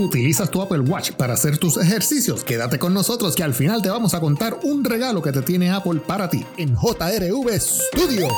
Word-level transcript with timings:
¿Utilizas 0.00 0.50
tu 0.50 0.62
Apple 0.62 0.80
Watch 0.80 1.12
para 1.12 1.34
hacer 1.34 1.58
tus 1.58 1.76
ejercicios? 1.76 2.42
Quédate 2.42 2.78
con 2.78 2.94
nosotros 2.94 3.34
que 3.34 3.42
al 3.42 3.52
final 3.52 3.82
te 3.82 3.90
vamos 3.90 4.14
a 4.14 4.20
contar 4.20 4.58
un 4.62 4.82
regalo 4.82 5.20
que 5.20 5.30
te 5.30 5.42
tiene 5.42 5.70
Apple 5.70 6.00
para 6.06 6.30
ti 6.30 6.42
en 6.56 6.74
JRV 6.74 7.60
Studio. 7.60 8.28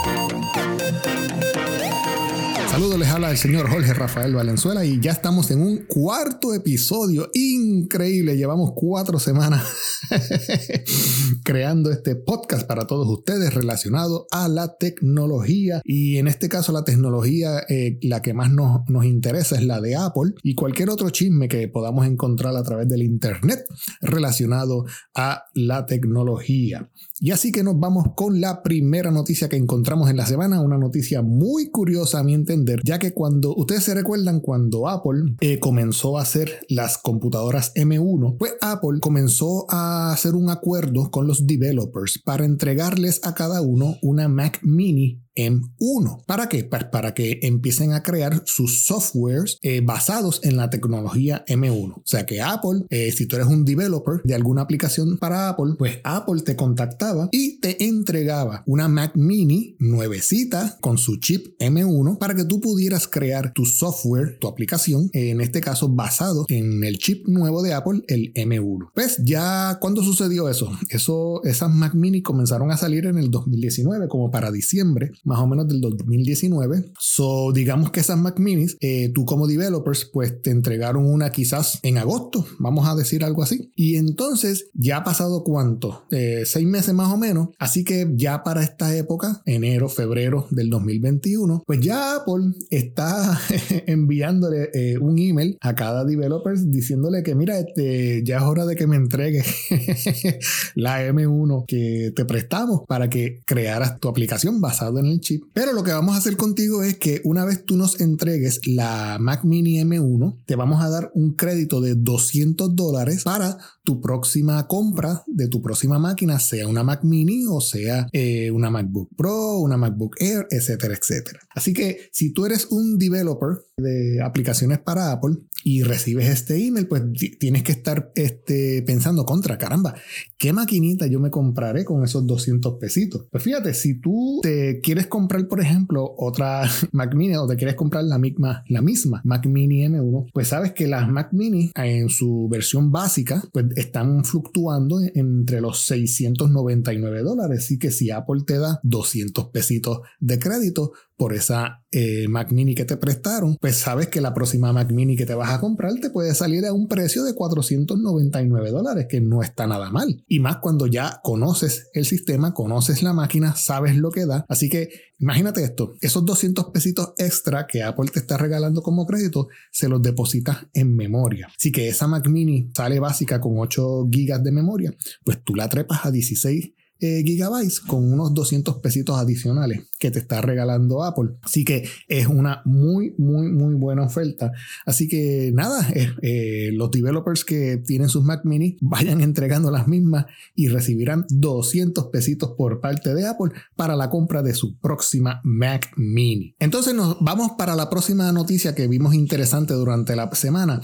Saludos, 2.69 2.99
les 2.99 3.09
habla 3.11 3.31
el 3.31 3.39
señor 3.39 3.71
Jorge 3.71 3.95
Rafael 3.95 4.35
Valenzuela 4.35 4.85
y 4.85 4.99
ya 4.99 5.13
estamos 5.13 5.53
en 5.53 5.63
un 5.63 5.85
cuarto 5.87 6.53
episodio 6.53 7.31
increíble. 7.63 8.37
Llevamos 8.37 8.73
cuatro 8.75 9.19
semanas 9.19 9.63
creando 11.45 11.91
este 11.91 12.17
podcast 12.17 12.67
para 12.67 12.87
todos 12.87 13.09
ustedes 13.09 13.55
relacionado 13.55 14.27
a 14.31 14.49
la 14.49 14.77
tecnología 14.77 15.81
y 15.85 16.17
en 16.19 16.29
este 16.29 16.49
caso 16.49 16.73
la 16.73 16.85
tecnología 16.85 17.61
eh, 17.69 17.99
la 18.03 18.23
que 18.23 18.35
más 18.35 18.51
nos, 18.51 18.81
nos 18.89 19.05
interesa 19.05 19.57
es 19.57 19.65
la 19.65 19.81
de 19.81 19.97
Apple 19.97 20.35
y 20.43 20.55
cualquier 20.55 20.91
otro 20.91 21.11
chisme 21.11 21.49
que 21.49 21.69
podamos 21.69 22.07
encontrar 22.07 22.57
a 22.57 22.63
través 22.63 22.89
del 22.89 23.03
internet 23.03 23.65
relacionado 24.01 24.85
a 25.15 25.45
la 25.55 25.87
tecnología. 25.87 26.91
Y 27.21 27.31
así 27.31 27.53
que 27.53 27.63
nos 27.63 27.79
vamos 27.79 28.07
con 28.17 28.41
la 28.41 28.63
primera 28.63 29.11
noticia 29.11 29.49
que 29.49 29.57
encontramos 29.57 30.11
en 30.11 30.17
la 30.17 30.27
semana, 30.27 30.61
una 30.61 30.79
noticia 30.79 31.23
muy 31.23 31.71
curiosa 31.71 32.19
a 32.19 32.25
mi 32.25 32.35
entender, 32.35 32.81
ya 32.85 32.99
que 32.99 33.13
cuando 33.13 33.55
ustedes 33.55 33.85
se 33.85 33.95
recuerdan 33.95 34.41
cuando 34.41 34.89
Apple 34.89 35.37
eh, 35.41 35.61
comenzó 35.61 36.19
a 36.19 36.23
hacer 36.23 36.67
las 36.69 36.99
computadoras 36.99 37.52
M1, 37.61 38.37
pues 38.39 38.55
Apple 38.61 39.01
comenzó 39.01 39.67
a 39.71 40.13
hacer 40.13 40.35
un 40.35 40.51
acuerdo 40.51 41.11
con 41.11 41.27
los 41.27 41.47
developers 41.47 42.21
para 42.25 42.45
entregarles 42.45 43.21
a 43.25 43.35
cada 43.35 43.61
uno 43.61 43.97
una 44.03 44.29
Mac 44.29 44.61
mini 44.63 45.23
M1. 45.37 46.25
¿Para 46.27 46.49
qué? 46.49 46.65
Para, 46.65 47.15
que 47.15 47.41
empiecen 47.43 47.93
a 47.93 48.03
crear 48.03 48.43
sus 48.47 48.85
softwares 48.85 49.59
eh, 49.63 49.81
basados 49.83 50.41
en 50.45 50.57
la 50.57 50.71
tecnología 50.71 51.45
M1. 51.47 51.95
O 51.97 52.03
sea 52.05 52.27
que 52.27 52.41
Apple, 52.41 52.87
eh, 52.91 53.13
si 53.13 53.27
tú 53.27 53.37
eres 53.37 53.49
un 53.49 53.65
developer 53.65 54.23
de 54.25 54.35
alguna 54.35 54.63
aplicación 54.63 55.19
para 55.19 55.49
Apple, 55.49 55.75
pues 55.79 55.99
Apple 56.05 56.43
te 56.43 56.57
contactaba 56.57 57.29
y 57.33 57.61
te 57.61 57.85
entregaba 57.85 58.63
una 58.67 58.89
Mac 58.89 59.13
mini 59.17 59.77
nuevecita 59.79 60.79
con 60.81 60.99
su 60.99 61.17
chip 61.17 61.59
M1 61.59 62.19
para 62.19 62.35
que 62.35 62.45
tú 62.45 62.61
pudieras 62.61 63.09
crear 63.09 63.53
tu 63.53 63.67
software, 63.67 64.39
tu 64.39 64.49
aplicación, 64.49 65.11
en 65.13 65.41
este 65.41 65.61
caso 65.61 65.89
basado 65.89 66.47
en 66.49 66.85
el 66.85 66.99
chip 66.99 67.27
nuevo 67.29 67.63
de 67.63 67.75
Apple, 67.75 68.03
el 68.09 68.33
M1. 68.35 68.91
Pues 68.95 69.19
ya, 69.23 69.79
¿cuándo 69.81 70.03
sucedió 70.03 70.49
eso? 70.49 70.71
Eso, 70.89 71.43
esas 71.45 71.71
Mac 71.71 71.95
mini 71.95 72.23
comenzaron 72.23 72.71
a 72.71 72.77
salir 72.77 73.07
en 73.07 73.19
el 73.19 73.31
2019, 73.31 74.09
como 74.09 74.31
para 74.31 74.51
diciembre 74.51 75.13
más 75.25 75.39
o 75.39 75.47
menos 75.47 75.69
del 75.69 75.81
2019. 75.81 76.93
So, 76.99 77.53
digamos 77.53 77.91
que 77.91 78.01
esas 78.01 78.19
Mac 78.19 78.39
Minis, 78.39 78.77
eh, 78.81 79.11
tú 79.15 79.25
como 79.25 79.47
developers, 79.47 80.09
pues 80.13 80.41
te 80.43 80.51
entregaron 80.51 81.07
una 81.07 81.31
quizás 81.31 81.79
en 81.83 81.99
agosto, 81.99 82.47
vamos 82.59 82.89
a 82.89 82.95
decir 82.95 83.25
algo 83.25 83.43
así. 83.43 83.71
Y 83.77 83.97
entonces 83.97 84.71
ya 84.75 84.99
ha 84.99 85.05
pasado 85.05 85.45
cuánto? 85.45 86.05
Eh, 86.11 86.43
seis 86.47 86.67
meses 86.67 86.95
más 86.95 87.13
o 87.13 87.17
menos. 87.17 87.49
Así 87.59 87.85
que 87.85 88.11
ya 88.15 88.43
para 88.43 88.63
esta 88.63 88.95
época, 88.97 89.43
enero, 89.47 89.89
febrero 89.89 90.47
del 90.51 90.71
2021, 90.71 91.63
pues 91.67 91.81
ya 91.81 92.17
Apple 92.17 92.55
está 92.71 93.39
enviándole 93.87 94.71
eh, 94.75 94.99
un 94.99 95.19
email 95.19 95.57
a 95.61 95.75
cada 95.75 96.05
developer 96.05 96.59
diciéndole 96.59 97.23
que 97.23 97.35
mira, 97.35 97.59
este, 97.59 98.23
ya 98.25 98.39
es 98.39 98.43
hora 98.43 98.67
de 98.67 98.77
que 98.77 98.87
me 98.87 98.97
entregue 98.97 99.43
la 100.75 101.07
M1 101.07 101.65
que 101.67 102.13
te 102.15 102.25
prestamos 102.25 102.83
para 102.87 103.09
que 103.09 103.41
crearas 103.45 103.99
tu 103.99 104.09
aplicación 104.09 104.61
basado 104.61 104.99
en 104.99 105.12
el 105.13 105.21
chip. 105.21 105.45
Pero 105.53 105.73
lo 105.73 105.83
que 105.83 105.93
vamos 105.93 106.15
a 106.15 106.19
hacer 106.19 106.37
contigo 106.37 106.83
es 106.83 106.97
que 106.97 107.21
una 107.25 107.45
vez 107.45 107.65
tú 107.65 107.77
nos 107.77 108.01
entregues 108.01 108.61
la 108.67 109.19
Mac 109.21 109.45
Mini 109.45 109.81
M1, 109.83 110.43
te 110.47 110.57
vamos 110.57 110.83
a 110.83 110.89
dar 110.89 111.11
un 111.15 111.35
crédito 111.35 111.81
de 111.81 111.95
200 111.95 112.75
dólares 112.75 113.23
para 113.25 113.59
tu 113.85 114.01
próxima 114.01 114.67
compra 114.67 115.25
de 115.27 115.49
tu 115.49 115.61
próxima 115.61 115.99
máquina, 115.99 116.39
sea 116.39 116.69
una 116.69 116.85
Mac 116.85 117.03
Mini 117.05 117.45
o 117.49 117.61
sea 117.61 118.09
eh, 118.13 118.51
una 118.51 118.71
MacBook 118.71 119.11
Pro, 119.17 119.59
una 119.59 119.77
MacBook 119.77 120.17
Air, 120.21 120.47
etcétera, 120.51 120.95
etcétera. 120.95 121.41
Así 121.55 121.73
que 121.73 121.99
si 122.13 122.33
tú 122.33 122.47
eres 122.47 122.67
un 122.71 122.99
developer 122.99 123.59
de 123.77 124.23
aplicaciones 124.23 124.79
para 124.79 125.13
Apple 125.13 125.37
y 125.65 125.83
recibes 125.83 126.29
este 126.29 126.57
email, 126.65 126.87
pues 126.87 127.03
tienes 127.39 127.63
que 127.63 127.73
estar 127.73 128.13
este, 128.15 128.83
pensando 128.83 129.25
contra, 129.25 129.59
caramba, 129.59 129.95
¿qué 130.39 130.53
maquinita 130.53 131.07
yo 131.07 131.21
me 131.21 131.31
compraré 131.31 131.85
con 131.85 132.05
esos 132.05 132.27
200 132.27 132.79
pesitos? 132.79 133.27
Pues 133.31 133.43
fíjate, 133.43 133.75
si 133.75 134.01
tú 134.01 134.41
te 134.43 134.81
quieres 134.81 135.02
comprar, 135.07 135.47
por 135.49 135.61
ejemplo, 135.61 136.15
otra 136.17 136.63
Mac 136.93 137.15
Mini 137.15 137.37
o 137.37 137.47
te 137.47 137.57
quieres 137.57 137.75
comprar 137.75 138.05
la 138.05 138.19
misma, 138.19 138.65
la 138.69 138.83
misma 138.83 139.21
Mac 139.25 139.47
Mini 139.47 139.87
M1, 139.87 140.31
pues 140.33 140.49
sabes 140.49 140.73
que 140.73 140.87
las 140.87 141.09
Mac 141.09 141.33
Mini 141.33 141.73
en 141.75 142.09
su 142.09 142.49
versión 142.51 142.93
básica, 142.93 143.43
pues 143.53 143.67
están 143.77 144.25
fluctuando 144.25 145.01
entre 145.15 145.61
los 145.61 145.81
699 145.83 147.23
dólares. 147.23 147.65
Así 147.65 147.79
que 147.79 147.91
si 147.91 148.11
Apple 148.11 148.43
te 148.47 148.59
da 148.59 148.81
200 148.83 149.49
pesitos 149.49 150.01
de 150.21 150.39
crédito, 150.39 150.93
por 151.23 151.35
esa 151.35 151.85
eh, 151.93 152.27
Mac 152.27 152.51
Mini 152.51 152.75
que 152.75 152.85
te 152.85 152.97
prestaron, 152.97 153.57
pues 153.61 153.77
sabes 153.77 154.09
que 154.09 154.21
la 154.21 154.35
próxima 154.35 154.73
Mac 154.73 154.91
Mini 154.91 155.15
que 155.15 155.25
te 155.25 155.35
vas 155.35 155.53
a 155.53 155.61
comprar 155.61 155.95
te 156.01 156.11
puede 156.11 156.35
salir 156.35 156.67
a 156.67 156.73
un 156.73 156.89
precio 156.89 157.23
de 157.23 157.33
499 157.33 158.71
dólares, 158.73 159.07
que 159.09 159.21
no 159.21 159.41
está 159.41 159.69
nada 159.69 159.89
mal. 159.93 160.25
Y 160.27 160.41
más 160.41 160.57
cuando 160.57 160.89
ya 160.89 161.21
conoces 161.23 161.91
el 161.95 162.07
sistema, 162.07 162.55
conoces 162.55 163.05
la 163.05 163.13
máquina, 163.13 163.55
sabes 163.55 163.95
lo 163.97 164.11
que 164.11 164.27
da. 164.27 164.45
Así 164.49 164.69
que 164.69 164.89
imagínate 165.21 165.63
esto, 165.63 165.93
esos 166.01 166.25
200 166.25 166.71
pesitos 166.71 167.13
extra 167.19 167.69
que 167.69 167.85
Apple 167.85 168.11
te 168.13 168.19
está 168.19 168.37
regalando 168.37 168.83
como 168.83 169.07
crédito, 169.07 169.47
se 169.71 169.89
los 169.89 170.03
depositas 170.03 170.67
en 170.75 170.97
memoria. 170.97 171.47
Así 171.57 171.71
que 171.71 171.87
esa 171.87 172.09
Mac 172.09 172.27
Mini 172.27 172.73
sale 172.77 172.99
básica 172.99 173.41
con 173.41 173.61
8 173.61 174.09
gigas 174.11 174.43
de 174.43 174.51
memoria, 174.51 174.93
pues 175.23 175.41
tú 175.45 175.55
la 175.55 175.69
trepas 175.69 176.05
a 176.05 176.11
16 176.11 176.73
eh, 177.05 177.25
gigabytes 177.25 177.81
con 177.81 178.13
unos 178.13 178.33
200 178.33 178.77
pesitos 178.77 179.19
adicionales 179.19 179.89
que 179.99 180.13
te 180.13 180.21
está 180.21 180.41
regalando 180.41 181.03
Apple. 181.03 181.31
Así 181.43 181.65
que 181.65 181.89
es 182.07 182.29
una 182.29 182.63
muy, 182.65 183.17
muy, 183.19 183.51
muy 183.51 183.75
buena 183.75 184.05
oferta. 184.05 184.53
Así 184.87 185.09
que 185.09 185.51
nada, 185.53 185.85
eh, 185.97 186.13
eh, 186.23 186.71
los 186.73 186.93
developers 186.93 187.45
que 187.45 187.79
tienen 187.79 188.09
sus 188.09 188.23
Mac 188.23 188.45
mini 188.45 188.77
vayan 188.81 189.21
entregando 189.21 189.73
las 189.73 189.89
mismas 189.89 190.27
y 190.55 190.69
recibirán 190.69 191.27
200 191.31 192.07
pesitos 192.07 192.53
por 192.57 192.81
parte 192.81 193.15
de 193.15 193.27
Apple 193.27 193.51
para 193.75 193.97
la 193.97 194.09
compra 194.09 194.45
de 194.45 194.55
su 194.55 194.79
próxima 194.79 195.41
Mac 195.43 195.91
mini. 195.97 196.55
Entonces 196.61 196.95
nos 196.95 197.17
vamos 197.21 197.55
para 197.59 197.75
la 197.75 197.91
próxima 197.91 198.31
noticia 198.31 198.77
que 198.77 198.87
vimos 198.87 199.13
interesante 199.13 199.75
durante 199.75 200.15
la 200.15 200.33
semana. 200.37 200.81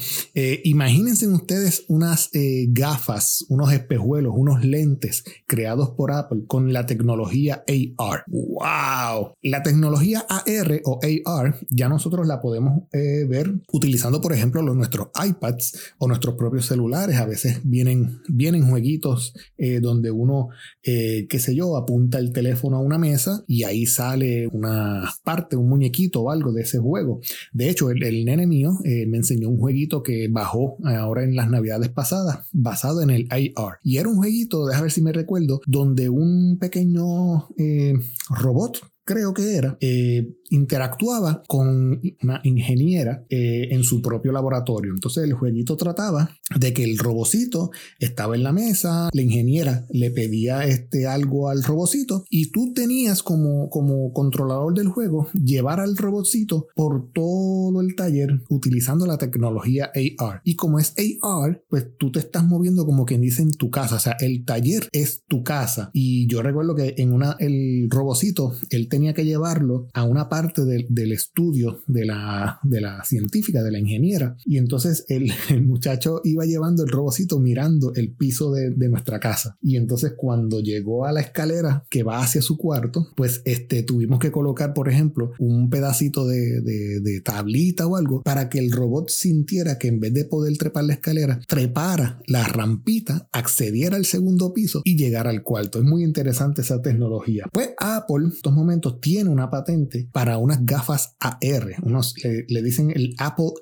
imagínense 0.65 1.29
ustedes 1.29 1.85
unas 1.87 2.31
gafas, 2.71 3.45
unos 3.49 3.73
espejuelos, 3.73 4.35
unos 4.37 4.65
lentes 4.65 5.23
creados 5.47 5.91
por 5.91 6.07
Apple 6.12 6.42
con 6.46 6.72
la 6.72 6.86
tecnología 6.86 7.64
AR. 7.66 8.24
¡Wow! 8.26 9.34
La 9.42 9.62
tecnología 9.62 10.26
AR 10.28 10.80
o 10.84 11.00
AR 11.02 11.54
ya 11.70 11.88
nosotros 11.88 12.26
la 12.26 12.41
podemos 12.41 12.84
eh, 12.92 13.24
ver 13.28 13.52
utilizando, 13.72 14.20
por 14.20 14.32
ejemplo, 14.32 14.62
los, 14.62 14.76
nuestros 14.76 15.08
iPads 15.14 15.94
o 15.98 16.08
nuestros 16.08 16.34
propios 16.34 16.66
celulares. 16.66 17.16
A 17.16 17.26
veces 17.26 17.60
vienen, 17.64 18.20
vienen 18.28 18.69
jueguitos 18.69 19.34
eh, 19.56 19.80
donde 19.80 20.10
uno, 20.10 20.48
eh, 20.82 21.26
qué 21.28 21.38
sé 21.38 21.54
yo, 21.54 21.76
apunta 21.76 22.19
el 22.19 22.32
teléfono 22.32 22.76
a 22.76 22.80
una 22.80 22.98
mesa 22.98 23.44
y 23.46 23.64
ahí 23.64 23.86
sale 23.86 24.48
una 24.48 25.04
parte, 25.25 25.56
un 25.56 25.69
muñequito 25.69 26.22
o 26.22 26.30
algo 26.30 26.52
de 26.52 26.62
ese 26.62 26.78
juego. 26.78 27.20
De 27.52 27.69
hecho, 27.69 27.90
el, 27.90 28.02
el 28.02 28.25
nene 28.25 28.46
mío 28.46 28.78
me 28.84 29.16
enseñó 29.16 29.48
un 29.48 29.58
jueguito 29.58 30.02
que 30.02 30.28
bajó 30.28 30.76
ahora 30.84 31.25
en 31.25 31.36
las 31.36 31.48
navidades 31.50 31.88
pasadas 31.90 32.46
basado 32.52 33.02
en 33.02 33.10
el 33.10 33.28
AR. 33.30 33.78
Y 33.82 33.98
era 33.98 34.08
un 34.08 34.16
jueguito, 34.16 34.66
déjame 34.66 34.84
ver 34.84 34.92
si 34.92 35.02
me 35.02 35.12
recuerdo, 35.12 35.60
donde 35.66 35.97
de 35.98 36.09
un 36.09 36.59
pequeño 36.59 37.48
eh, 37.56 37.94
robot 38.31 38.81
creo 39.08 39.32
que 39.32 39.56
era, 39.56 39.78
eh, 39.80 40.34
interactuaba 40.50 41.42
con 41.46 41.98
una 42.22 42.41
ingeniera 42.44 43.24
eh, 43.30 43.69
en 43.70 43.82
su 43.82 44.02
propio 44.02 44.32
laboratorio. 44.32 44.92
Entonces 44.92 45.24
el 45.24 45.32
jueguito 45.32 45.76
trataba 45.76 46.37
de 46.58 46.75
que 46.75 46.84
el 46.84 46.99
robocito 46.99 47.70
estaba 48.00 48.37
en 48.37 48.43
la 48.43 48.52
mesa, 48.52 49.08
la 49.12 49.22
ingeniera 49.22 49.87
le 49.90 50.10
pedía 50.10 50.66
este 50.66 51.06
algo 51.06 51.49
al 51.49 51.62
robocito 51.62 52.25
y 52.28 52.50
tú 52.50 52.75
tenías 52.75 53.22
como, 53.22 53.70
como 53.70 54.12
controlador 54.12 54.75
del 54.75 54.88
juego 54.88 55.28
llevar 55.32 55.81
al 55.81 55.96
robocito 55.96 56.66
por 56.75 57.11
todo 57.12 57.81
el 57.81 57.96
taller 57.96 58.43
utilizando 58.50 59.06
la 59.06 59.16
tecnología 59.16 59.90
AR. 60.19 60.43
Y 60.44 60.56
como 60.56 60.78
es 60.78 60.94
AR, 61.22 61.62
pues 61.70 61.87
tú 61.99 62.12
te 62.12 62.19
estás 62.20 62.44
moviendo 62.44 62.84
como 62.84 63.06
quien 63.06 63.22
dice 63.22 63.40
en 63.40 63.52
tu 63.52 63.70
casa, 63.70 63.96
o 63.96 64.00
sea, 64.00 64.16
el 64.20 64.44
taller 64.44 64.87
es 64.93 65.22
tu 65.26 65.43
casa. 65.43 65.90
Y 65.94 66.26
yo 66.26 66.43
recuerdo 66.43 66.75
que 66.75 66.94
en 66.99 67.14
una, 67.14 67.37
el 67.38 67.88
robocito, 67.88 68.52
él 68.69 68.88
tenía 68.88 68.98
que 69.15 69.25
llevarlo 69.25 69.89
a 69.95 70.05
una 70.05 70.29
parte 70.29 70.39
parte 70.39 70.65
del 70.65 71.12
estudio 71.12 71.83
de 71.89 72.06
la, 72.06 72.61
de 72.62 72.81
la 72.81 73.03
científica, 73.03 73.62
de 73.62 73.73
la 73.73 73.81
ingeniera. 73.81 74.37
Y 74.45 74.56
entonces 74.56 75.05
el, 75.09 75.33
muchacho 75.67 76.21
iba 76.23 76.45
llevando 76.45 76.85
el 76.85 76.91
robocito 76.91 77.41
mirando 77.41 77.93
el 77.95 78.12
piso 78.12 78.53
de, 78.53 78.89
nuestra 78.89 79.21
casa. 79.21 79.59
Y 79.61 79.77
entonces 79.77 80.12
cuando 80.17 80.61
llegó 80.61 81.05
a 81.05 81.12
la 81.12 81.21
escalera 81.21 81.85
que 81.91 82.05
va 82.05 82.21
hacia 82.21 82.41
su 82.41 82.56
cuarto, 82.56 83.09
pues 83.17 83.43
este, 83.45 83.83
tuvimos 83.83 84.19
que 84.19 84.31
colocar, 84.31 84.73
por 84.73 84.89
ejemplo, 84.89 85.33
un 85.39 85.69
pedacito 85.69 86.27
de, 86.27 86.62
de 86.62 87.21
tablita 87.21 87.87
o 87.87 87.97
algo 87.97 88.23
para 88.23 88.49
que 88.49 88.61
el 88.61 88.71
robot 88.71 89.11
sintiera 89.11 89.77
que 89.77 89.89
en 89.89 90.00
vez 90.00 90.15
de 90.15 90.25
poder 90.25 90.56
trepar 90.56 90.85
la 90.85 90.95
escalera, 90.95 91.41
trepara 91.47 92.23
la 92.27 92.45
rampita, 92.45 93.29
accediera 93.33 93.97
al 93.97 94.06
segundo 94.06 94.55
piso 94.55 94.81
y 94.85 94.97
llegara 94.97 95.31
al 95.31 95.43
cuarto. 95.43 95.81
Es 95.81 95.85
muy 95.85 96.05
interesante 96.05 96.62
esa 96.62 96.81
tecnología. 96.81 97.45
Pues 97.53 97.71
Apple 97.79 98.25
en 98.25 98.33
estos 98.33 98.53
momentos 98.55 98.88
tiene 98.96 99.31
una 99.31 99.50
patente 99.50 100.08
para 100.12 100.38
unas 100.38 100.64
gafas 100.64 101.17
AR, 101.20 101.76
unos, 101.82 102.14
le, 102.23 102.62
dicen 102.62 102.90
el 102.90 103.14
Apple 103.19 103.52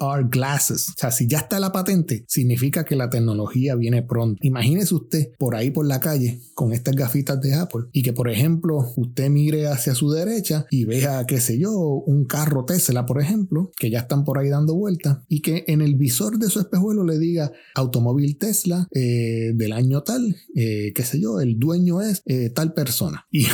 AR 0.00 0.28
Glasses. 0.28 0.88
O 0.90 0.94
sea, 0.96 1.10
si 1.10 1.26
ya 1.26 1.38
está 1.38 1.60
la 1.60 1.72
patente, 1.72 2.24
significa 2.28 2.84
que 2.84 2.96
la 2.96 3.10
tecnología 3.10 3.74
viene 3.74 4.02
pronto. 4.02 4.38
Imagínese 4.42 4.94
usted 4.94 5.28
por 5.38 5.54
ahí 5.54 5.70
por 5.70 5.86
la 5.86 6.00
calle 6.00 6.40
con 6.54 6.72
estas 6.72 6.94
gafitas 6.94 7.40
de 7.40 7.54
Apple 7.54 7.84
y 7.92 8.02
que, 8.02 8.12
por 8.12 8.30
ejemplo, 8.30 8.92
usted 8.96 9.30
mire 9.30 9.66
hacia 9.66 9.94
su 9.94 10.10
derecha 10.10 10.66
y 10.70 10.84
vea, 10.84 11.24
qué 11.26 11.40
sé 11.40 11.58
yo, 11.58 11.72
un 11.72 12.24
carro 12.24 12.64
Tesla, 12.64 13.06
por 13.06 13.20
ejemplo, 13.20 13.72
que 13.76 13.90
ya 13.90 14.00
están 14.00 14.24
por 14.24 14.38
ahí 14.38 14.48
dando 14.48 14.74
vueltas 14.74 15.18
y 15.28 15.40
que 15.40 15.64
en 15.66 15.80
el 15.80 15.96
visor 15.96 16.38
de 16.38 16.48
su 16.48 16.60
espejuelo 16.60 17.04
le 17.04 17.18
diga 17.18 17.52
automóvil 17.74 18.38
Tesla 18.38 18.88
eh, 18.92 19.52
del 19.54 19.72
año 19.72 20.02
tal, 20.02 20.36
eh, 20.54 20.92
qué 20.94 21.02
sé 21.02 21.20
yo, 21.20 21.40
el 21.40 21.58
dueño 21.58 22.00
es 22.00 22.22
eh, 22.26 22.50
tal 22.50 22.72
persona. 22.72 23.26
Y, 23.34 23.46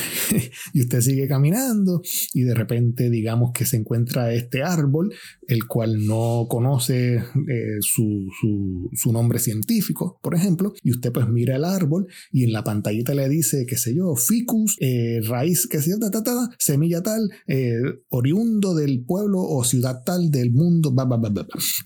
y 0.75 0.83
usted 0.83 1.01
sigue 1.01 1.27
caminando 1.27 2.03
y 2.35 2.43
de 2.43 2.55
repente 2.55 3.09
digamos 3.09 3.53
que 3.53 3.65
se 3.65 3.77
encuentra 3.77 4.33
este 4.35 4.63
árbol, 4.63 5.15
el 5.49 5.67
cual 5.67 6.07
no 6.07 6.10
conoce 6.49 7.17
eh, 7.17 7.23
su, 7.81 8.29
su, 8.93 9.13
nombre 9.13 9.39
científico, 9.39 10.19
por 10.23 10.35
ejemplo, 10.35 10.73
y 10.83 10.93
usted 10.93 11.13
pues 11.13 11.29
mira 11.29 11.57
el 11.57 11.65
árbol 11.65 12.07
y 12.33 12.45
en 12.45 12.53
la 12.53 12.63
pantallita 12.65 13.15
le 13.15 13.29
dice, 13.29 13.67
qué 13.67 13.77
sé 13.77 13.95
yo, 13.95 14.15
ficus, 14.15 14.77
eh, 14.81 15.21
raíz, 15.25 15.67
qué 15.67 15.81
sé 15.81 15.91
yo, 15.91 15.99
ta, 15.99 16.11
ta, 16.23 16.51
semilla 16.59 17.03
tal, 17.03 17.31
eh, 17.47 17.81
oriundo 18.09 18.75
del 18.75 19.05
pueblo 19.05 19.41
o 19.43 19.65
ciudad 19.65 20.03
tal 20.05 20.31
del 20.31 20.53
mundo, 20.53 20.95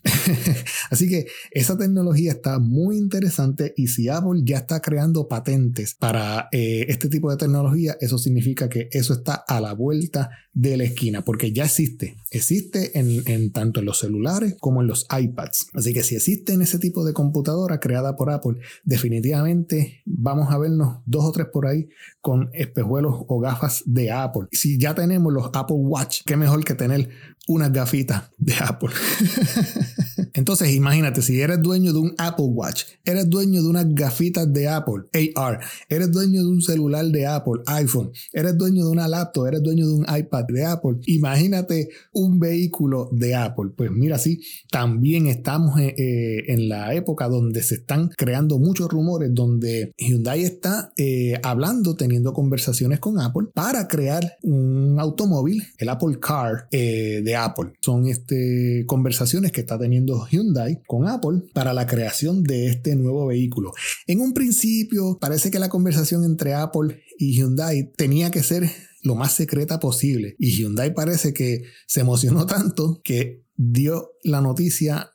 Así 0.91 1.09
que 1.09 1.27
esa 1.51 1.79
tecnología 1.79 2.33
está 2.33 2.59
muy 2.59 2.97
interesante 2.97 3.73
y 3.77 3.89
si 3.89 4.09
Apple 4.09 4.43
ya 4.45 4.59
está 4.59 4.81
creando 4.81 5.29
patentes 5.29 5.95
para 5.95 6.49
este 6.53 7.09
tipo 7.09 7.31
de 7.31 7.37
tecnología, 7.37 7.97
eso 8.01 8.19
significa 8.19 8.69
que 8.69 8.89
eso 8.93 9.15
está 9.15 9.35
a 9.47 9.61
la 9.61 9.73
vuelta 9.73 10.31
de 10.55 10.77
la 10.77 10.85
esquina, 10.85 11.25
porque 11.25 11.53
ya 11.53 11.65
existe. 11.65 12.17
Existe 12.31 12.99
en, 12.99 13.51
tanto 13.51 13.81
en 13.81 13.87
los 13.87 13.99
celulares 13.99 14.14
como 14.61 14.81
en 14.81 14.87
los 14.87 15.07
iPads. 15.11 15.69
Así 15.75 15.93
que 15.93 16.03
si 16.03 16.17
existe 16.17 16.53
en 16.53 16.63
ese 16.63 16.79
tipo 16.79 17.05
de 17.05 17.13
computadora 17.13 17.81
creada 17.81 18.17
por 18.17 18.31
Apple, 18.31 18.59
definitivamente 18.85 20.03
vamos 20.05 20.51
a 20.51 20.59
vernos 20.59 20.99
dos 21.07 21.25
o 21.25 21.33
tres 21.33 21.49
por 21.53 21.67
ahí 21.67 21.89
con 22.21 22.51
espejuelos 22.53 23.25
o 23.27 23.41
gafas 23.41 23.83
de 23.87 24.11
Apple. 24.11 24.49
Si 24.53 24.79
ya 24.79 24.95
tenemos 24.95 25.33
los 25.33 25.51
Apple 25.53 25.77
Watch, 25.77 26.23
qué 26.25 26.37
mejor 26.37 26.65
que 26.65 26.75
tener 26.75 27.09
unas 27.47 27.73
gafitas 27.73 28.31
de 28.39 28.55
Apple. 28.55 28.91
Entonces, 30.35 30.75
imagínate, 30.75 31.23
si 31.23 31.41
eres 31.41 31.63
dueño 31.63 31.93
de 31.93 31.99
un 32.01 32.15
Apple 32.19 32.47
Watch, 32.47 32.85
eres 33.05 33.31
dueño 33.31 33.63
de 33.63 33.69
unas 33.69 33.87
gafitas 33.95 34.53
de 34.53 34.69
Apple, 34.69 35.05
AR, 35.37 35.61
eres 35.89 36.11
dueño 36.11 36.43
de 36.43 36.49
un 36.49 36.61
celular 36.61 37.05
de 37.07 37.27
Apple, 37.27 37.63
iPhone, 37.67 38.11
eres 38.33 38.59
dueño 38.59 38.85
de 38.85 38.91
una 38.91 39.07
laptop, 39.07 39.47
eres 39.47 39.63
dueño 39.63 39.87
de 39.87 39.95
un 39.95 40.07
iPad 40.17 40.45
de 40.49 40.65
Apple, 40.65 40.97
imagínate 41.07 41.89
un 42.13 42.39
vehículo 42.41 43.09
de 43.13 43.35
Apple. 43.35 43.71
Pues 43.77 43.91
mira, 43.93 44.19
sí, 44.19 44.41
también 44.71 45.27
estamos 45.27 45.79
eh, 45.79 45.95
eh, 45.97 46.45
en 46.49 46.69
la 46.69 46.95
época 46.95 47.29
donde 47.29 47.63
se 47.63 47.77
están 47.77 48.09
creando 48.09 48.59
muchos 48.59 48.89
rumores, 48.89 49.31
donde 49.33 49.93
Hyundai 49.99 50.43
está 50.43 50.93
eh, 50.97 51.39
hablando, 51.43 51.97
teniendo 51.97 52.33
conversaciones 52.33 52.99
con 52.99 53.21
Apple 53.21 53.49
para 53.55 53.87
crear 53.89 54.37
un 54.43 54.97
automóvil, 54.99 55.63
el 55.79 55.89
Apple 55.89 56.19
Car 56.21 56.69
de 56.71 57.34
Apple. 57.37 57.73
Son 57.81 58.07
este, 58.07 58.85
conversaciones 58.87 59.53
que 59.53 59.61
está 59.61 59.79
teniendo 59.79 60.27
Hyundai 60.27 60.83
con 60.87 61.09
Apple 61.09 61.43
para 61.53 61.73
la 61.73 61.87
creación 61.87 62.43
de 62.43 62.67
este 62.67 62.97
nuevo 62.97 63.27
vehículo. 63.27 63.73
En 64.07 64.21
un 64.21 64.35
principio 64.35 65.19
parece 65.21 65.51
que 65.51 65.59
la 65.59 65.69
conversación 65.69 66.25
entre 66.25 66.55
Apple 66.55 67.03
y 67.19 67.35
Hyundai 67.35 67.93
tenía 67.97 68.31
que 68.31 68.43
ser 68.43 68.71
lo 69.03 69.15
más 69.15 69.33
secreta 69.33 69.79
posible. 69.79 70.35
Y 70.39 70.51
Hyundai 70.57 70.95
parece 70.95 71.33
que 71.33 71.63
se 71.87 72.01
emocionó 72.01 72.47
tanto 72.47 73.01
que 73.05 73.45
dio 73.57 74.13
la 74.25 74.41
noticia 74.41 75.13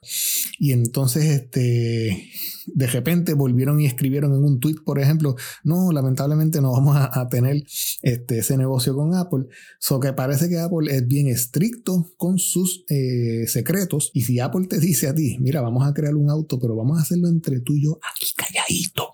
y 0.57 0.71
entonces 0.71 1.25
este 1.25 2.29
de 2.75 2.87
repente 2.87 3.33
volvieron 3.33 3.79
y 3.79 3.85
escribieron 3.85 4.33
en 4.33 4.43
un 4.43 4.59
tweet 4.59 4.75
por 4.85 4.99
ejemplo 4.99 5.35
no 5.63 5.91
lamentablemente 5.91 6.61
no 6.61 6.71
vamos 6.71 6.95
a, 6.97 7.27
tener 7.29 7.63
este, 8.01 8.39
ese 8.39 8.57
negocio 8.57 8.95
con 8.95 9.13
Apple 9.13 9.45
so 9.79 9.99
que 9.99 10.13
parece 10.13 10.49
que 10.49 10.59
Apple 10.59 10.93
es 10.95 11.07
bien 11.07 11.27
estricto 11.27 12.11
con 12.17 12.39
sus 12.39 12.85
eh, 12.89 13.45
secretos 13.47 14.11
y 14.13 14.21
si 14.21 14.39
Apple 14.39 14.67
te 14.67 14.79
dice 14.79 15.07
a 15.07 15.13
ti 15.13 15.37
mira 15.39 15.61
vamos 15.61 15.87
a 15.87 15.93
crear 15.93 16.15
un 16.15 16.29
auto 16.29 16.59
pero 16.59 16.75
vamos 16.75 16.97
a 16.97 17.01
hacerlo 17.01 17.27
entre 17.27 17.59
tú 17.59 17.73
y 17.75 17.83
yo 17.83 17.99
aquí 18.11 18.27
calladito 18.35 19.11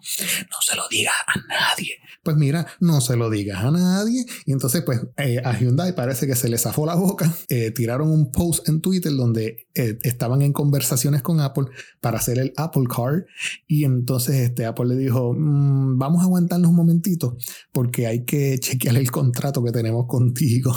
no 0.50 0.58
se 0.62 0.76
lo 0.76 0.84
digas 0.90 1.16
a 1.28 1.40
nadie 1.48 1.94
pues 2.26 2.38
mira 2.38 2.66
no 2.80 3.02
se 3.02 3.16
lo 3.16 3.30
digas 3.30 3.64
a 3.64 3.72
nadie. 3.72 4.26
Y 4.46 4.52
entonces 4.52 4.82
pues 4.84 5.00
eh, 5.18 5.42
a 5.46 5.58
Hyundai 5.58 5.96
parece 5.96 6.26
que 6.26 6.36
se 6.36 6.50
le 6.50 6.58
zafó 6.58 6.86
la 6.86 6.96
boca 6.96 7.32
eh, 7.50 7.72
tiraron 7.72 8.10
un 8.10 8.32
post 8.32 8.68
en 8.68 8.82
Twitter 8.82 9.14
donde 9.14 9.68
eh, 9.76 10.00
estaban 10.02 10.42
en 10.42 10.52
conversaciones 10.52 11.22
con 11.22 11.40
Apple 11.40 11.66
para 12.02 12.18
hacer 12.18 12.40
el 12.40 12.52
Apple 12.58 12.86
Card 12.94 13.26
y 13.68 13.84
entonces 13.84 14.36
este 14.36 14.66
Apple 14.66 14.88
le 14.88 14.98
dijo 14.98 15.34
mm, 15.34 15.98
vamos 15.98 16.22
a 16.22 16.26
aguantarnos 16.26 16.70
un 16.70 16.76
momentito 16.76 17.38
porque 17.72 18.08
hay 18.08 18.26
que 18.26 18.58
chequear 18.60 18.98
el 18.98 19.12
contrato 19.12 19.64
que 19.64 19.72
tenemos 19.72 20.06
contigo 20.08 20.74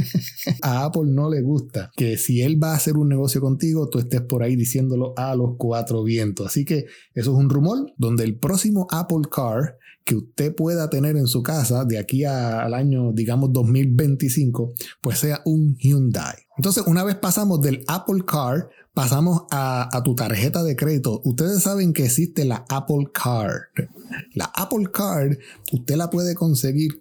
a 0.62 0.84
Apple 0.84 1.10
no 1.10 1.30
le 1.30 1.42
gusta 1.42 1.90
que 1.96 2.16
si 2.16 2.42
él 2.42 2.62
va 2.62 2.72
a 2.72 2.76
hacer 2.76 2.96
un 2.96 3.08
negocio 3.08 3.40
contigo 3.40 3.88
tú 3.88 3.98
estés 3.98 4.22
por 4.22 4.42
ahí 4.42 4.56
diciéndolo 4.56 5.14
a 5.16 5.34
los 5.34 5.56
cuatro 5.58 6.02
vientos. 6.02 6.46
Así 6.46 6.64
que 6.64 6.86
eso 7.14 7.32
es 7.32 7.36
un 7.38 7.50
rumor 7.50 7.92
donde 7.96 8.24
el 8.24 8.38
próximo 8.38 8.86
Apple 8.90 9.28
Car 9.30 9.78
que 10.04 10.16
usted 10.16 10.54
pueda 10.54 10.90
tener 10.90 11.16
en 11.16 11.26
su 11.26 11.42
casa 11.42 11.84
de 11.84 11.98
aquí 11.98 12.24
al 12.24 12.74
año, 12.74 13.12
digamos, 13.12 13.52
2025, 13.52 14.72
pues 15.00 15.18
sea 15.18 15.40
un 15.44 15.76
Hyundai. 15.76 16.36
Entonces, 16.56 16.84
una 16.86 17.02
vez 17.04 17.16
pasamos 17.16 17.60
del 17.60 17.82
Apple 17.88 18.22
Car, 18.26 18.68
pasamos 18.92 19.42
a, 19.50 19.88
a, 19.96 20.02
tu 20.02 20.14
tarjeta 20.14 20.62
de 20.62 20.76
crédito. 20.76 21.20
Ustedes 21.24 21.62
saben 21.62 21.92
que 21.92 22.04
existe 22.04 22.44
la 22.44 22.64
Apple 22.68 23.08
Card. 23.12 23.62
La 24.34 24.52
Apple 24.54 24.90
Card, 24.92 25.38
usted 25.72 25.96
la 25.96 26.10
puede 26.10 26.34
conseguir 26.34 27.00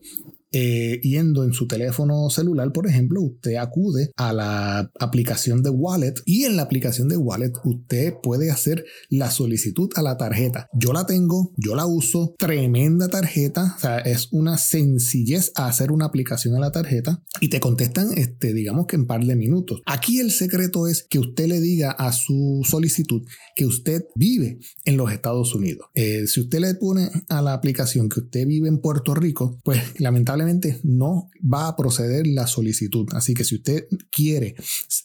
eh, 0.53 1.01
yendo 1.01 1.43
en 1.43 1.53
su 1.53 1.67
teléfono 1.67 2.29
celular, 2.29 2.71
por 2.71 2.87
ejemplo, 2.87 3.21
usted 3.21 3.55
acude 3.55 4.11
a 4.17 4.33
la 4.33 4.91
aplicación 4.99 5.63
de 5.63 5.71
Wallet 5.71 6.13
y 6.25 6.43
en 6.43 6.55
la 6.55 6.61
aplicación 6.61 7.09
de 7.09 7.17
Wallet 7.17 7.53
usted 7.63 8.13
puede 8.21 8.51
hacer 8.51 8.85
la 9.09 9.31
solicitud 9.31 9.89
a 9.95 10.03
la 10.03 10.15
tarjeta. 10.17 10.67
Yo 10.73 10.93
la 10.93 11.07
tengo, 11.07 11.53
yo 11.57 11.73
la 11.75 11.87
uso, 11.87 12.35
tremenda 12.37 13.07
tarjeta, 13.07 13.73
o 13.77 13.79
sea, 13.79 13.97
es 13.97 14.29
una 14.31 14.59
sencillez 14.59 15.51
hacer 15.55 15.91
una 15.91 16.05
aplicación 16.05 16.55
a 16.55 16.59
la 16.59 16.71
tarjeta 16.71 17.23
y 17.41 17.49
te 17.49 17.59
contestan, 17.59 18.11
este, 18.15 18.53
digamos 18.53 18.85
que 18.85 18.95
en 18.95 19.07
par 19.07 19.25
de 19.25 19.35
minutos. 19.35 19.81
Aquí 19.87 20.19
el 20.19 20.29
secreto 20.29 20.87
es 20.87 21.03
que 21.09 21.17
usted 21.17 21.47
le 21.47 21.61
diga 21.61 21.91
a 21.91 22.11
su 22.11 22.61
solicitud 22.63 23.23
que 23.55 23.65
usted 23.65 24.05
vive 24.15 24.59
en 24.85 24.97
los 24.97 25.11
Estados 25.11 25.55
Unidos. 25.55 25.87
Eh, 25.95 26.27
si 26.27 26.41
usted 26.41 26.59
le 26.59 26.75
pone 26.75 27.09
a 27.29 27.41
la 27.41 27.53
aplicación 27.53 28.07
que 28.07 28.19
usted 28.19 28.45
vive 28.45 28.67
en 28.67 28.79
Puerto 28.79 29.15
Rico, 29.15 29.59
pues 29.63 29.99
lamentablemente 29.99 30.42
no 30.83 31.29
va 31.41 31.67
a 31.67 31.75
proceder 31.75 32.27
la 32.27 32.47
solicitud. 32.47 33.07
Así 33.13 33.33
que 33.33 33.43
si 33.43 33.55
usted 33.55 33.87
quiere 34.11 34.55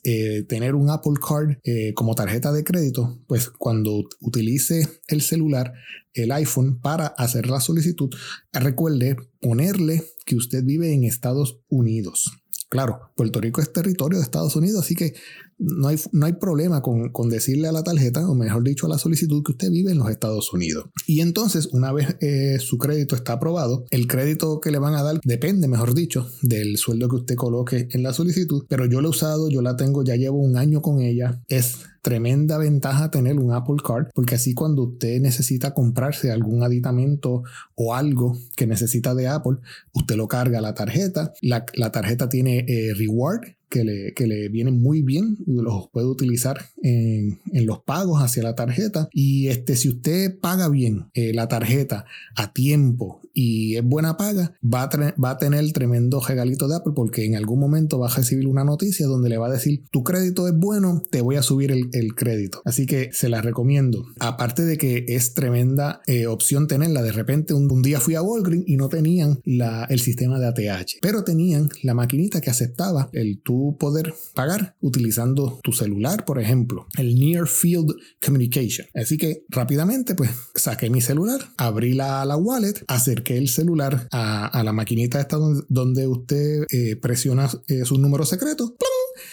eh, 0.04 0.44
tener 0.48 0.74
un 0.74 0.90
Apple 0.90 1.14
Card 1.26 1.58
eh, 1.64 1.94
como 1.94 2.14
tarjeta 2.14 2.52
de 2.52 2.64
crédito, 2.64 3.20
pues 3.26 3.48
cuando 3.50 4.04
utilice 4.20 4.88
el 5.08 5.22
celular, 5.22 5.72
el 6.14 6.32
iPhone, 6.32 6.80
para 6.80 7.06
hacer 7.06 7.48
la 7.48 7.60
solicitud, 7.60 8.10
recuerde 8.52 9.16
ponerle 9.40 10.04
que 10.26 10.36
usted 10.36 10.64
vive 10.64 10.92
en 10.92 11.04
Estados 11.04 11.60
Unidos. 11.68 12.30
Claro, 12.68 13.12
Puerto 13.16 13.40
Rico 13.40 13.62
es 13.62 13.72
territorio 13.72 14.18
de 14.18 14.24
Estados 14.24 14.54
Unidos, 14.54 14.84
así 14.84 14.94
que 14.94 15.14
no 15.58 15.88
hay, 15.88 15.96
no 16.12 16.26
hay 16.26 16.34
problema 16.34 16.82
con, 16.82 17.10
con, 17.10 17.28
decirle 17.28 17.68
a 17.68 17.72
la 17.72 17.82
tarjeta, 17.82 18.28
o 18.28 18.34
mejor 18.34 18.62
dicho, 18.62 18.86
a 18.86 18.88
la 18.88 18.98
solicitud 18.98 19.42
que 19.44 19.52
usted 19.52 19.70
vive 19.70 19.90
en 19.90 19.98
los 19.98 20.10
Estados 20.10 20.52
Unidos. 20.52 20.86
Y 21.06 21.20
entonces, 21.20 21.66
una 21.72 21.92
vez 21.92 22.16
eh, 22.20 22.58
su 22.60 22.78
crédito 22.78 23.16
está 23.16 23.34
aprobado, 23.34 23.84
el 23.90 24.06
crédito 24.06 24.60
que 24.60 24.70
le 24.70 24.78
van 24.78 24.94
a 24.94 25.02
dar 25.02 25.20
depende, 25.24 25.68
mejor 25.68 25.94
dicho, 25.94 26.28
del 26.42 26.76
sueldo 26.76 27.08
que 27.08 27.16
usted 27.16 27.34
coloque 27.34 27.88
en 27.90 28.02
la 28.02 28.12
solicitud. 28.12 28.66
Pero 28.68 28.86
yo 28.86 29.00
lo 29.00 29.08
he 29.08 29.10
usado, 29.10 29.48
yo 29.50 29.62
la 29.62 29.76
tengo, 29.76 30.04
ya 30.04 30.16
llevo 30.16 30.38
un 30.38 30.56
año 30.56 30.80
con 30.80 31.00
ella. 31.00 31.42
Es 31.48 31.78
tremenda 32.02 32.58
ventaja 32.58 33.10
tener 33.10 33.38
un 33.38 33.52
Apple 33.52 33.76
Card, 33.86 34.08
porque 34.14 34.36
así 34.36 34.54
cuando 34.54 34.84
usted 34.84 35.20
necesita 35.20 35.74
comprarse 35.74 36.30
algún 36.30 36.62
aditamento 36.62 37.42
o 37.74 37.94
algo 37.94 38.38
que 38.56 38.66
necesita 38.66 39.14
de 39.14 39.28
Apple, 39.28 39.58
usted 39.92 40.16
lo 40.16 40.28
carga 40.28 40.58
a 40.58 40.62
la 40.62 40.74
tarjeta, 40.74 41.32
la, 41.42 41.66
la 41.74 41.92
tarjeta 41.92 42.28
tiene 42.28 42.64
eh, 42.68 42.94
reward, 42.94 43.42
que 43.68 43.84
le, 43.84 44.14
que 44.14 44.26
le 44.26 44.48
vienen 44.48 44.80
muy 44.80 45.02
bien, 45.02 45.38
los 45.46 45.88
puede 45.92 46.06
utilizar 46.06 46.58
en, 46.82 47.40
en, 47.52 47.66
los 47.66 47.80
pagos 47.80 48.22
hacia 48.22 48.42
la 48.42 48.54
tarjeta. 48.54 49.08
Y 49.12 49.48
este, 49.48 49.76
si 49.76 49.88
usted 49.88 50.38
paga 50.38 50.68
bien 50.68 51.06
eh, 51.14 51.32
la 51.34 51.48
tarjeta 51.48 52.04
a 52.34 52.52
tiempo 52.52 53.20
y 53.34 53.76
es 53.76 53.84
buena 53.84 54.16
paga, 54.16 54.54
va 54.62 54.84
a, 54.84 55.14
va 55.22 55.30
a 55.30 55.38
tener 55.38 55.70
tremendo 55.72 56.20
regalito 56.20 56.66
de 56.68 56.76
Apple 56.76 56.92
porque 56.96 57.24
en 57.24 57.36
algún 57.36 57.60
momento 57.60 57.98
va 57.98 58.08
a 58.08 58.14
recibir 58.14 58.46
una 58.46 58.64
noticia 58.64 59.06
donde 59.06 59.28
le 59.28 59.38
va 59.38 59.48
a 59.48 59.52
decir, 59.52 59.84
tu 59.90 60.02
crédito 60.02 60.48
es 60.48 60.54
bueno, 60.56 61.02
te 61.10 61.20
voy 61.20 61.36
a 61.36 61.42
subir 61.42 61.70
el, 61.70 61.90
el 61.92 62.14
crédito. 62.14 62.62
Así 62.64 62.86
que 62.86 63.10
se 63.12 63.28
la 63.28 63.42
recomiendo. 63.42 64.06
Aparte 64.18 64.64
de 64.64 64.78
que 64.78 65.04
es 65.08 65.34
tremenda 65.34 66.00
eh, 66.06 66.26
opción 66.26 66.66
tenerla, 66.66 67.02
de 67.02 67.12
repente 67.12 67.54
un, 67.54 67.70
un, 67.70 67.82
día 67.82 68.00
fui 68.00 68.14
a 68.14 68.22
Walgreens 68.22 68.64
y 68.66 68.76
no 68.76 68.88
tenían 68.88 69.40
la, 69.44 69.84
el 69.84 70.00
sistema 70.00 70.38
de 70.38 70.46
ATH, 70.46 70.92
pero 71.00 71.22
tenían 71.22 71.68
la 71.82 71.94
maquinita 71.94 72.40
que 72.40 72.50
aceptaba 72.50 73.08
el 73.12 73.40
tu 73.40 73.57
poder 73.78 74.14
pagar 74.34 74.76
utilizando 74.80 75.60
tu 75.62 75.72
celular, 75.72 76.24
por 76.24 76.40
ejemplo, 76.40 76.86
el 76.96 77.18
Near 77.18 77.46
Field 77.46 77.94
Communication. 78.24 78.86
Así 78.94 79.16
que 79.16 79.44
rápidamente, 79.48 80.14
pues 80.14 80.30
saqué 80.54 80.90
mi 80.90 81.00
celular, 81.00 81.40
abrí 81.56 81.94
la, 81.94 82.24
la 82.24 82.36
wallet, 82.36 82.84
acerqué 82.86 83.36
el 83.36 83.48
celular 83.48 84.08
a, 84.12 84.46
a 84.46 84.64
la 84.64 84.72
maquinita 84.72 85.20
esta 85.20 85.36
donde, 85.68 86.06
usted 86.06 86.64
eh, 86.70 86.96
presiona 86.96 87.48
eh, 87.66 87.84
sus 87.84 87.98
números 87.98 88.28
secretos 88.28 88.72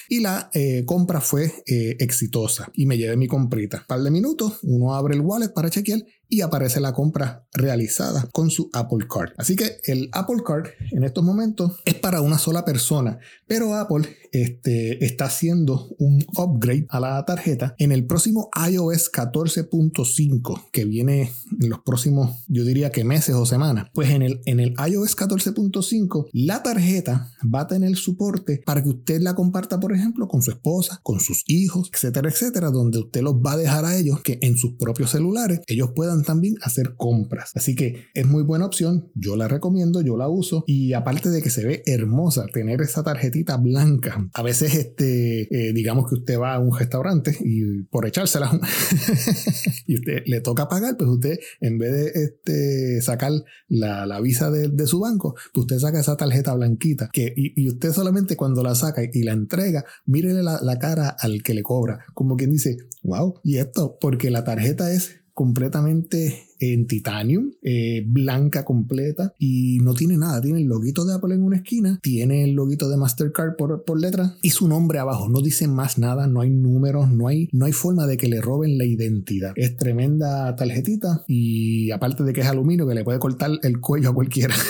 y 0.10 0.22
la 0.22 0.50
eh, 0.54 0.84
compra 0.86 1.22
fue 1.22 1.52
eh, 1.66 1.96
exitosa 2.00 2.72
y 2.74 2.86
me 2.86 2.98
llevé 2.98 3.18
mi 3.18 3.28
comprita. 3.28 3.80
Un 3.80 3.88
par 3.88 4.02
de 4.02 4.12
minutos, 4.12 4.60
uno 4.64 4.94
abre 4.94 5.16
el 5.16 5.22
wallet 5.22 5.50
para 5.50 5.70
chequear 5.70 6.04
y 6.30 6.42
aparece 6.42 6.80
la 6.80 6.94
compra 6.94 7.46
realizada 7.54 8.28
con 8.32 8.50
su 8.50 8.70
Apple 8.74 9.08
Card. 9.10 9.34
Así 9.38 9.56
que 9.56 9.78
el 9.86 10.10
Apple 10.12 10.44
Card 10.46 10.68
en 10.92 11.04
estos 11.04 11.24
momentos 11.24 11.82
es 11.86 11.96
para 11.96 12.22
una 12.22 12.38
sola 12.38 12.66
persona, 12.66 13.20
pero 13.48 13.76
Apple 13.76 14.08
este, 14.42 15.06
está 15.06 15.26
haciendo 15.26 15.96
un 15.98 16.26
upgrade 16.38 16.86
a 16.90 17.00
la 17.00 17.24
tarjeta 17.26 17.74
en 17.78 17.92
el 17.92 18.06
próximo 18.06 18.50
iOS 18.70 19.12
14.5 19.12 20.70
que 20.72 20.84
viene 20.84 21.32
en 21.62 21.70
los 21.70 21.80
próximos, 21.80 22.44
yo 22.48 22.66
diría 22.66 22.90
que 22.90 23.04
meses 23.04 23.36
o 23.36 23.46
semanas. 23.46 23.88
Pues 23.94 24.10
en 24.10 24.22
el, 24.22 24.42
en 24.46 24.60
el 24.60 24.74
iOS 24.74 25.16
14.5 25.16 26.28
la 26.34 26.62
tarjeta 26.64 27.32
va 27.44 27.62
a 27.62 27.68
tener 27.68 27.96
soporte 27.96 28.62
para 28.66 28.84
que 28.84 28.90
usted 28.90 29.22
la 29.22 29.36
comparta, 29.36 29.80
por 29.80 29.94
ejemplo, 29.94 30.28
con 30.28 30.42
su 30.42 30.52
esposa, 30.52 31.00
con 31.02 31.20
sus 31.20 31.44
hijos, 31.48 31.90
etcétera, 31.94 32.30
etcétera, 32.30 32.72
donde 32.72 33.00
usted 33.00 33.22
los 33.22 33.36
va 33.36 33.54
a 33.54 33.58
dejar 33.58 33.86
a 33.86 33.98
ellos 33.98 34.22
que 34.22 34.40
en 34.42 34.58
sus 34.58 34.74
propios 34.74 35.12
celulares 35.12 35.62
ellos 35.68 35.92
puedan 35.96 36.24
también 36.24 36.56
hacer 36.62 36.96
compras. 36.98 37.52
Así 37.56 37.76
que 37.76 38.06
es 38.14 38.28
muy 38.28 38.44
buena 38.44 38.66
opción, 38.66 39.10
yo 39.16 39.38
la 39.38 39.48
recomiendo, 39.48 40.02
yo 40.02 40.18
la 40.18 40.28
uso 40.28 40.64
y 40.68 40.94
aparte 40.94 41.30
de 41.30 41.42
que 41.42 41.50
se 41.50 41.64
ve 41.66 41.84
hermosa 41.86 42.46
tener 42.52 42.82
esa 42.82 43.04
tarjetita 43.04 43.58
blanca, 43.58 44.25
a 44.34 44.44
veces 44.44 44.76
este, 44.76 45.42
eh, 45.52 45.74
digamos 45.74 46.10
que 46.10 46.16
usted 46.16 46.40
va 46.40 46.56
a 46.56 46.60
un 46.60 46.78
restaurante 46.78 47.38
y 47.44 47.84
por 47.84 48.06
echársela 48.06 48.52
y 49.88 49.96
usted 49.96 50.24
le 50.26 50.42
toca 50.42 50.68
pagar, 50.68 50.98
pues 50.98 51.10
usted 51.10 51.40
en 51.62 51.78
vez 51.78 51.92
de 51.92 52.24
este, 52.24 53.02
sacar 53.02 53.32
la, 53.68 54.06
la 54.06 54.22
visa 54.22 54.52
de, 54.52 54.70
de, 54.70 54.88
su 54.88 55.00
banco, 55.00 55.36
pues 55.54 55.64
usted 55.64 55.80
saca 55.80 56.00
esa 56.00 56.18
tarjeta 56.18 56.54
blanquita 56.54 57.10
que, 57.12 57.34
y, 57.36 57.62
y, 57.62 57.70
usted 57.70 57.92
solamente 57.92 58.36
cuando 58.36 58.64
la 58.64 58.76
saca 58.76 59.02
y 59.12 59.24
la 59.24 59.34
entrega, 59.34 59.86
mírele 60.06 60.44
la, 60.44 60.60
la 60.62 60.80
cara 60.80 61.16
al 61.20 61.44
que 61.44 61.54
le 61.54 61.64
cobra, 61.64 62.06
como 62.14 62.36
quien 62.36 62.52
dice, 62.52 62.78
wow, 63.04 63.40
y 63.44 63.58
esto 63.58 63.98
porque 64.00 64.32
la 64.32 64.44
tarjeta 64.44 64.92
es 64.92 65.25
completamente 65.36 66.48
en 66.60 66.88
titanium, 66.88 67.52
eh, 67.62 68.04
blanca 68.08 68.64
completa 68.64 69.34
y 69.38 69.80
no 69.82 69.94
tiene 69.94 70.18
nada. 70.18 70.42
Tiene 70.42 70.62
el 70.62 70.68
loguito 70.68 71.06
de 71.06 71.14
Apple 71.14 71.36
en 71.36 71.44
una 71.44 71.58
esquina, 71.58 72.00
tiene 72.02 72.46
el 72.46 72.54
loguito 72.54 72.90
de 72.90 72.96
Mastercard 72.96 73.58
por, 73.58 73.84
por 73.84 74.00
letra 74.00 74.38
y 74.42 74.52
su 74.52 74.68
nombre 74.68 74.98
abajo. 74.98 75.28
No 75.28 75.42
dice 75.42 75.68
más 75.68 75.98
nada, 75.98 76.28
no 76.28 76.40
hay 76.40 76.50
números, 76.50 77.12
no 77.12 77.28
hay, 77.28 77.50
no 77.52 77.66
hay 77.66 77.74
forma 77.74 78.08
de 78.08 78.18
que 78.18 78.30
le 78.30 78.40
roben 78.40 78.78
la 78.78 78.86
identidad. 78.86 79.52
Es 79.58 79.76
tremenda 79.76 80.56
tarjetita 80.56 81.26
y 81.28 81.92
aparte 81.92 82.24
de 82.24 82.32
que 82.32 82.40
es 82.42 82.48
aluminio 82.48 82.88
que 82.88 82.96
le 82.96 83.04
puede 83.04 83.20
cortar 83.20 83.52
el 83.62 83.82
cuello 83.82 84.12
a 84.12 84.14
cualquiera. 84.14 84.56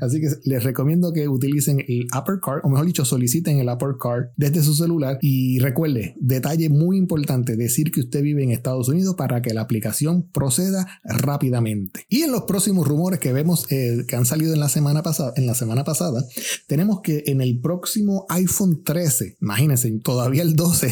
Así 0.00 0.20
que 0.20 0.28
les 0.44 0.64
recomiendo 0.64 1.12
que 1.12 1.28
utilicen 1.28 1.80
el 1.86 2.06
Apple 2.12 2.36
Card, 2.44 2.60
o 2.64 2.68
mejor 2.68 2.86
dicho, 2.86 3.04
soliciten 3.04 3.58
el 3.58 3.68
Apple 3.68 3.94
Card 4.00 4.26
desde 4.36 4.62
su 4.62 4.74
celular 4.74 5.18
y 5.20 5.58
recuerde, 5.58 6.14
detalle 6.18 6.68
muy 6.68 6.96
importante, 6.96 7.56
decir 7.56 7.90
que 7.90 8.00
usted 8.00 8.22
vive 8.22 8.42
en 8.42 8.50
Estados 8.50 8.88
Unidos 8.88 9.14
para 9.16 9.42
que 9.42 9.54
la 9.54 9.62
aplicación 9.62 10.28
proceda 10.32 10.86
rápidamente. 11.04 12.04
Y 12.08 12.22
en 12.22 12.32
los 12.32 12.42
próximos 12.42 12.86
rumores 12.86 13.20
que 13.20 13.32
vemos 13.32 13.66
eh, 13.70 14.04
que 14.06 14.16
han 14.16 14.26
salido 14.26 14.52
en 14.52 14.60
la 14.60 14.68
semana 14.68 15.02
pasada, 15.02 15.32
en 15.36 15.46
la 15.46 15.54
semana 15.54 15.84
pasada, 15.84 16.24
tenemos 16.66 17.00
que 17.02 17.24
en 17.26 17.40
el 17.40 17.60
próximo 17.60 18.26
iPhone 18.28 18.82
13, 18.84 19.38
imagínense, 19.40 19.90
todavía 20.02 20.42
el 20.42 20.56
12 20.56 20.90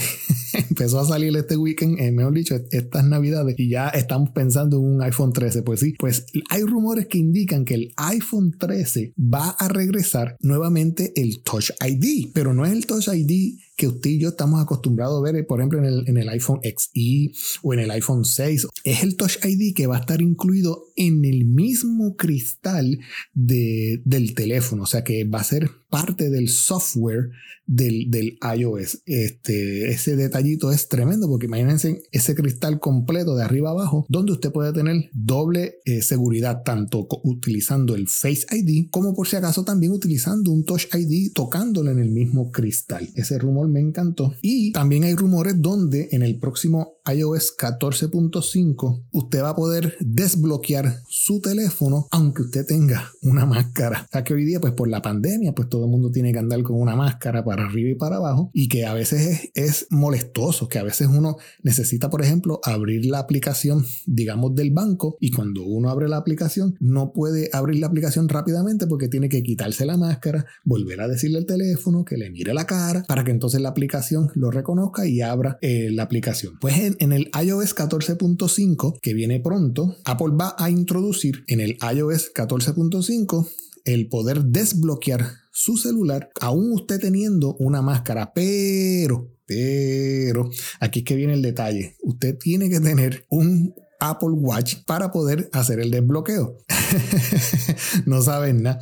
empezó 0.71 1.01
a 1.01 1.07
salir 1.07 1.37
este 1.37 1.57
weekend, 1.57 1.99
eh, 2.01 2.13
mejor 2.13 2.35
dicho, 2.35 2.55
estas 2.71 3.05
navidades 3.05 3.55
y 3.59 3.69
ya 3.69 3.89
estamos 3.89 4.31
pensando 4.31 4.79
en 4.79 4.85
un 4.85 5.03
iPhone 5.03 5.33
13. 5.33 5.63
Pues 5.63 5.81
sí, 5.81 5.95
pues 5.99 6.27
hay 6.51 6.63
rumores 6.63 7.07
que 7.07 7.19
indican 7.19 7.65
que 7.65 7.75
el 7.75 7.93
iPhone 7.97 8.57
13 8.85 9.15
va 9.19 9.51
a 9.51 9.69
regresar 9.69 10.37
nuevamente 10.41 11.13
el 11.17 11.43
Touch 11.43 11.71
ID, 11.85 12.31
pero 12.33 12.55
no 12.55 12.65
es 12.65 12.73
el 12.73 12.87
Touch 12.87 13.09
ID 13.09 13.59
que 13.77 13.89
usted 13.89 14.11
y 14.11 14.21
yo 14.21 14.29
estamos 14.29 14.63
acostumbrados 14.63 15.19
a 15.19 15.33
ver, 15.33 15.47
por 15.47 15.61
ejemplo, 15.61 15.79
en 15.85 16.17
el, 16.17 16.29
iPhone 16.29 16.61
XE 16.63 17.33
o 17.63 17.75
en 17.75 17.81
el 17.81 17.91
iPhone 17.91 18.25
6. 18.25 18.69
Es 18.85 19.03
el 19.03 19.17
Touch 19.17 19.45
ID 19.45 19.75
que 19.75 19.87
va 19.87 19.97
a 19.97 20.01
estar 20.01 20.21
incluido 20.21 20.85
en 20.97 21.25
el 21.25 21.45
mismo 21.45 22.17
cristal 22.17 23.01
de, 23.33 24.01
del 24.05 24.35
teléfono, 24.35 24.85
o 24.85 24.87
sea 24.87 25.03
que 25.03 25.25
va 25.25 25.41
a 25.41 25.45
ser 25.45 25.71
parte 25.91 26.31
del 26.31 26.49
software 26.49 27.31
del, 27.67 28.11
del, 28.11 28.39
iOS. 28.57 29.03
Este, 29.07 29.91
ese 29.91 30.17
detallito 30.17 30.71
es 30.71 30.89
tremendo 30.89 31.29
porque 31.29 31.47
imagínense 31.47 32.03
ese 32.13 32.35
cristal 32.35 32.81
completo 32.81 33.35
de 33.37 33.45
arriba 33.45 33.71
abajo 33.71 34.07
donde 34.09 34.33
usted 34.33 34.53
puede 34.53 34.73
tener 34.73 35.11
doble 35.13 35.77
eh, 35.85 36.03
seguridad 36.03 36.63
tanto 36.65 37.07
utilizando 37.23 37.95
el 37.95 38.09
Face 38.09 38.47
ID 38.51 38.89
como 38.91 39.15
por 39.15 39.27
si 39.27 39.37
acaso 39.37 39.65
también 39.65 39.93
utilizando 39.93 40.53
un 40.53 40.65
Touch 40.65 40.87
ID 40.95 41.33
tocándolo 41.33 41.91
en 41.91 41.99
el 41.99 42.11
mismo 42.11 42.51
cristal. 42.51 43.09
Ese 43.15 43.39
rumor 43.39 43.69
me 43.69 43.81
encantó. 43.81 44.35
Y 44.43 44.73
también 44.73 45.05
hay 45.05 45.15
rumores 45.15 45.61
donde 45.61 46.09
en 46.13 46.23
el 46.23 46.39
próximo 46.39 46.94
iOS 47.13 47.57
14.5 47.59 49.05
usted 49.13 49.43
va 49.43 49.51
a 49.51 49.57
poder 49.57 49.97
desbloquear 50.01 51.01
su 51.07 51.41
teléfono 51.41 52.09
aunque 52.11 52.43
usted 52.43 52.67
tenga 52.67 53.13
una 53.23 53.45
máscara. 53.45 54.05
O 54.05 54.13
sea 54.13 54.25
que 54.25 54.35
hoy 54.35 54.45
día 54.45 54.61
pues 54.61 54.73
por 54.73 54.89
la 54.89 55.03
pandemia 55.03 55.55
pues 55.55 55.69
todo 55.69 55.85
el 55.85 55.91
mundo 55.91 56.11
tiene 56.11 56.33
que 56.33 56.39
andar 56.39 56.63
con 56.63 56.81
una 56.81 56.97
máscara 56.97 57.45
para 57.45 57.65
arriba 57.65 57.91
y 57.91 57.95
para 57.95 58.17
abajo 58.17 58.51
y 58.53 58.69
que 58.69 58.87
a 58.87 58.95
veces 58.95 59.51
es, 59.55 59.87
molestoso, 59.91 60.69
que 60.69 60.79
a 60.79 60.83
veces 60.83 61.09
uno 61.09 61.37
necesita, 61.63 62.11
por 62.11 62.23
ejemplo, 62.23 62.61
abrir 62.63 63.07
la 63.07 63.19
aplicación, 63.19 63.85
digamos, 64.07 64.55
del 64.55 64.71
banco 64.71 65.17
y 65.21 65.31
cuando 65.31 65.63
uno 65.65 65.91
abre 65.91 66.09
la 66.09 66.17
aplicación 66.17 66.77
no 66.81 67.13
puede 67.13 67.51
abrir 67.53 67.81
la 67.81 67.87
aplicación 67.87 68.29
rápidamente 68.29 68.87
porque 68.87 69.09
tiene 69.09 69.29
que 69.29 69.43
quitarse 69.43 69.85
la 69.85 69.97
máscara, 69.97 70.47
volver 70.65 71.01
a 71.01 71.09
decirle 71.09 71.39
al 71.39 71.47
teléfono 71.47 72.05
que 72.05 72.17
le 72.17 72.31
mire 72.31 72.55
la 72.55 72.67
cara 72.67 73.05
para 73.07 73.25
que 73.25 73.31
entonces 73.31 73.61
la 73.61 73.71
aplicación 73.71 74.31
lo 74.35 74.51
reconozca 74.51 75.07
y 75.07 75.21
abra 75.21 75.59
eh, 75.61 75.91
la 75.91 76.05
aplicación. 76.05 76.59
Pues 76.61 76.94
en, 76.99 77.13
el 77.13 77.31
iOS 77.41 77.75
14.5 77.75 78.99
que 79.01 79.15
viene 79.15 79.41
pronto, 79.41 79.97
Apple 80.05 80.35
va 80.39 80.55
a 80.59 80.71
introducir 80.71 81.45
en 81.49 81.61
el 81.61 81.79
iOS 81.95 82.33
14.5 82.35 83.49
el 83.85 84.09
poder 84.09 84.45
desbloquear 84.45 85.27
su 85.53 85.77
celular, 85.77 86.31
aún 86.41 86.73
usted 86.73 87.01
teniendo 87.01 87.55
una 87.57 87.81
máscara, 87.83 88.33
pero, 88.35 89.31
pero, 89.47 90.51
aquí 90.81 91.01
es 91.01 91.05
que 91.05 91.17
viene 91.17 91.35
el 91.35 91.43
detalle, 91.43 91.97
usted 92.03 92.37
tiene 92.39 92.69
que 92.69 92.81
tener 92.81 93.25
un 93.29 93.75
Apple 94.11 94.31
Watch 94.33 94.85
para 94.87 95.11
poder 95.11 95.49
hacer 95.53 95.81
el 95.81 95.91
desbloqueo. 95.91 96.59
no 98.07 98.23
saben 98.23 98.63
nada. 98.63 98.81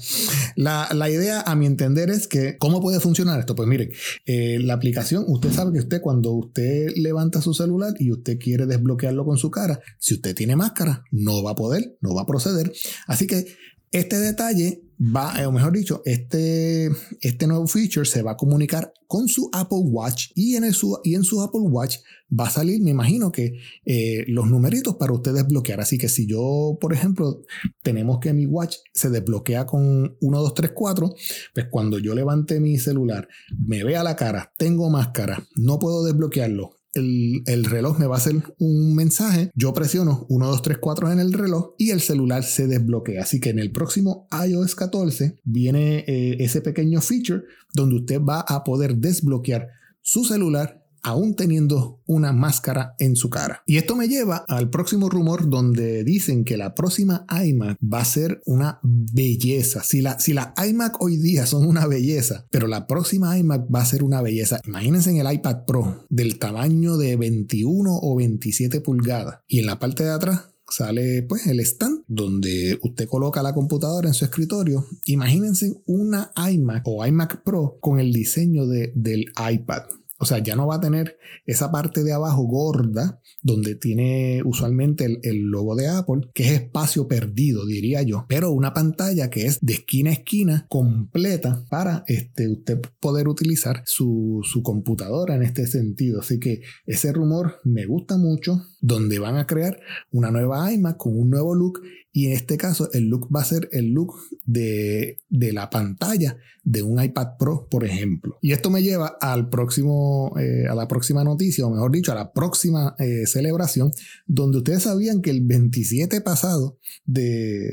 La, 0.56 1.10
idea, 1.10 1.42
a 1.42 1.54
mi 1.54 1.66
entender, 1.66 2.10
es 2.10 2.26
que, 2.26 2.56
¿cómo 2.58 2.80
puede 2.80 3.00
funcionar 3.00 3.40
esto? 3.40 3.54
Pues 3.54 3.68
miren, 3.68 3.90
eh, 4.26 4.58
la 4.60 4.74
aplicación, 4.74 5.24
usted 5.28 5.52
sabe 5.52 5.72
que 5.72 5.78
usted 5.80 6.00
cuando 6.00 6.32
usted 6.32 6.88
levanta 6.96 7.40
su 7.40 7.54
celular 7.54 7.94
y 7.98 8.10
usted 8.10 8.38
quiere 8.38 8.66
desbloquearlo 8.66 9.24
con 9.24 9.38
su 9.38 9.50
cara, 9.50 9.80
si 9.98 10.14
usted 10.14 10.34
tiene 10.34 10.56
máscara, 10.56 11.04
no 11.10 11.42
va 11.42 11.52
a 11.52 11.56
poder, 11.56 11.96
no 12.00 12.14
va 12.14 12.22
a 12.22 12.26
proceder. 12.26 12.72
Así 13.06 13.26
que 13.26 13.46
este 13.92 14.18
detalle 14.18 14.82
va, 15.02 15.40
eh, 15.40 15.46
o 15.46 15.52
mejor 15.52 15.72
dicho, 15.72 16.02
este, 16.04 16.90
este 17.20 17.46
nuevo 17.46 17.66
feature 17.66 18.06
se 18.06 18.22
va 18.22 18.32
a 18.32 18.36
comunicar 18.36 18.92
con 19.06 19.28
su 19.28 19.50
Apple 19.52 19.82
Watch 19.84 20.30
y 20.34 20.56
en, 20.56 20.72
su, 20.72 20.98
y 21.02 21.14
en 21.14 21.24
su 21.24 21.42
Apple 21.42 21.62
Watch 21.62 21.98
va 22.38 22.46
a 22.46 22.50
salir, 22.50 22.80
me 22.80 22.90
imagino 22.90 23.32
que 23.32 23.58
eh, 23.84 24.24
los 24.28 24.46
numeritos 24.48 24.96
para 24.96 25.12
usted 25.12 25.34
desbloquear. 25.34 25.80
Así 25.80 25.98
que 25.98 26.08
si 26.08 26.26
yo, 26.26 26.78
por 26.80 26.92
ejemplo, 26.92 27.42
tenemos 27.82 28.20
que 28.20 28.32
mi 28.32 28.46
watch 28.46 28.76
se 28.94 29.10
desbloquea 29.10 29.66
con 29.66 30.16
1, 30.20 30.40
2, 30.40 30.54
3, 30.54 30.70
4, 30.74 31.14
pues 31.54 31.66
cuando 31.70 31.98
yo 31.98 32.14
levante 32.14 32.60
mi 32.60 32.78
celular, 32.78 33.28
me 33.58 33.84
vea 33.84 34.02
la 34.02 34.16
cara, 34.16 34.52
tengo 34.56 34.88
máscara, 34.88 35.46
no 35.56 35.78
puedo 35.78 36.04
desbloquearlo, 36.04 36.81
el, 36.94 37.64
reloj 37.64 37.98
me 37.98 38.06
va 38.06 38.16
a 38.16 38.18
hacer 38.18 38.34
un 38.58 38.94
mensaje, 38.94 39.50
yo 39.54 39.72
presiono 39.72 40.26
1, 40.28 40.46
2, 40.46 40.62
3, 40.62 40.78
4 40.78 41.12
en 41.12 41.20
el 41.20 41.32
reloj 41.32 41.74
y 41.78 41.90
el 41.90 42.00
celular 42.00 42.44
se 42.44 42.66
desbloquea. 42.66 43.22
Así 43.22 43.40
que 43.40 43.50
en 43.50 43.58
el 43.58 43.72
próximo 43.72 44.28
iOS 44.46 44.74
14 44.74 45.38
viene 45.44 46.04
eh, 46.06 46.36
ese 46.40 46.60
pequeño 46.60 47.00
feature 47.00 47.42
donde 47.74 47.96
usted 47.96 48.20
va 48.20 48.40
a 48.40 48.64
poder 48.64 48.96
desbloquear 48.96 49.68
su 50.02 50.24
celular 50.24 50.81
aún 51.02 51.34
teniendo 51.34 52.00
una 52.06 52.32
máscara 52.32 52.94
en 52.98 53.16
su 53.16 53.30
cara. 53.30 53.62
Y 53.66 53.76
esto 53.76 53.96
me 53.96 54.08
lleva 54.08 54.44
al 54.48 54.70
próximo 54.70 55.08
rumor 55.08 55.48
donde 55.48 56.04
dicen 56.04 56.44
que 56.44 56.56
la 56.56 56.74
próxima 56.74 57.26
iMac 57.44 57.78
va 57.82 58.00
a 58.00 58.04
ser 58.04 58.40
una 58.46 58.80
belleza. 58.82 59.82
Si 59.82 60.00
la, 60.00 60.18
si 60.18 60.32
la 60.32 60.54
iMac 60.64 61.00
hoy 61.02 61.16
día 61.16 61.46
son 61.46 61.66
una 61.66 61.86
belleza, 61.86 62.46
pero 62.50 62.66
la 62.66 62.86
próxima 62.86 63.36
iMac 63.38 63.66
va 63.72 63.82
a 63.82 63.86
ser 63.86 64.04
una 64.04 64.22
belleza. 64.22 64.60
Imagínense 64.66 65.10
en 65.10 65.18
el 65.18 65.32
iPad 65.32 65.64
Pro 65.66 66.06
del 66.08 66.38
tamaño 66.38 66.96
de 66.96 67.16
21 67.16 67.98
o 68.00 68.16
27 68.16 68.80
pulgadas 68.80 69.40
y 69.48 69.58
en 69.58 69.66
la 69.66 69.78
parte 69.78 70.04
de 70.04 70.10
atrás 70.10 70.52
sale 70.72 71.22
pues 71.22 71.46
el 71.46 71.60
stand 71.60 72.04
donde 72.06 72.78
usted 72.82 73.06
coloca 73.06 73.42
la 73.42 73.54
computadora 73.54 74.08
en 74.08 74.14
su 74.14 74.24
escritorio. 74.24 74.86
Imagínense 75.04 75.82
una 75.86 76.32
iMac 76.50 76.82
o 76.86 77.04
iMac 77.06 77.42
Pro 77.42 77.78
con 77.80 78.00
el 78.00 78.12
diseño 78.12 78.66
de, 78.66 78.92
del 78.94 79.26
iPad. 79.52 79.82
O 80.22 80.24
sea, 80.24 80.38
ya 80.38 80.54
no 80.54 80.68
va 80.68 80.76
a 80.76 80.80
tener 80.80 81.18
esa 81.46 81.72
parte 81.72 82.04
de 82.04 82.12
abajo 82.12 82.44
gorda 82.44 83.20
donde 83.42 83.74
tiene 83.74 84.40
usualmente 84.44 85.18
el, 85.20 85.38
logo 85.50 85.74
de 85.74 85.88
Apple, 85.88 86.28
que 86.32 86.44
es 86.44 86.52
espacio 86.52 87.08
perdido, 87.08 87.66
diría 87.66 88.02
yo. 88.02 88.24
Pero 88.28 88.52
una 88.52 88.72
pantalla 88.72 89.30
que 89.30 89.46
es 89.46 89.58
de 89.60 89.72
esquina 89.72 90.10
a 90.10 90.12
esquina 90.12 90.66
completa 90.68 91.64
para 91.68 92.04
este, 92.06 92.48
usted 92.48 92.80
poder 93.00 93.26
utilizar 93.26 93.82
su, 93.84 94.42
su 94.44 94.62
computadora 94.62 95.34
en 95.34 95.42
este 95.42 95.66
sentido. 95.66 96.20
Así 96.20 96.38
que 96.38 96.62
ese 96.86 97.12
rumor 97.12 97.56
me 97.64 97.84
gusta 97.86 98.16
mucho, 98.16 98.62
donde 98.80 99.18
van 99.18 99.38
a 99.38 99.48
crear 99.48 99.80
una 100.12 100.30
nueva 100.30 100.72
iMac 100.72 100.98
con 100.98 101.18
un 101.18 101.30
nuevo 101.30 101.52
look 101.56 101.80
y 102.14 102.26
en 102.26 102.32
este 102.32 102.58
caso, 102.58 102.90
el 102.92 103.08
look 103.08 103.28
va 103.34 103.40
a 103.40 103.44
ser 103.44 103.70
el 103.72 103.92
look 103.92 104.14
de, 104.44 105.18
la 105.30 105.70
pantalla 105.70 106.36
de 106.62 106.82
un 106.82 107.02
iPad 107.02 107.38
Pro, 107.38 107.66
por 107.70 107.84
ejemplo. 107.84 108.36
Y 108.42 108.52
esto 108.52 108.70
me 108.70 108.82
lleva 108.82 109.16
al 109.18 109.48
próximo, 109.48 110.11
eh, 110.38 110.66
a 110.68 110.74
la 110.74 110.88
próxima 110.88 111.24
noticia, 111.24 111.66
o 111.66 111.70
mejor 111.70 111.92
dicho, 111.92 112.12
a 112.12 112.14
la 112.14 112.32
próxima 112.32 112.94
eh, 112.98 113.26
celebración, 113.26 113.92
donde 114.26 114.58
ustedes 114.58 114.84
sabían 114.84 115.22
que 115.22 115.30
el 115.30 115.42
27 115.42 116.20
pasado 116.20 116.78
de, 117.04 117.68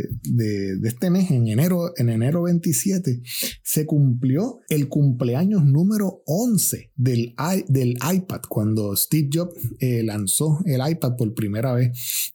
este 0.84 1.10
mes, 1.10 1.32
en 1.32 1.48
enero, 1.48 1.92
en 1.98 2.10
enero 2.10 2.44
27, 2.44 3.22
se 3.64 3.86
cumplió 3.86 4.60
el 4.70 4.88
cumpleaños 4.88 5.66
número 5.66 6.22
11 6.26 6.92
del, 6.96 7.36
del 7.68 7.98
iPad, 8.14 8.42
cuando 8.48 8.96
Steve 8.96 9.30
Jobs 9.32 9.56
eh, 9.80 10.04
lanzó 10.04 10.60
el 10.66 10.82
iPad 10.88 11.16
por 11.18 11.34
primera 11.34 11.74
vez. 11.74 12.34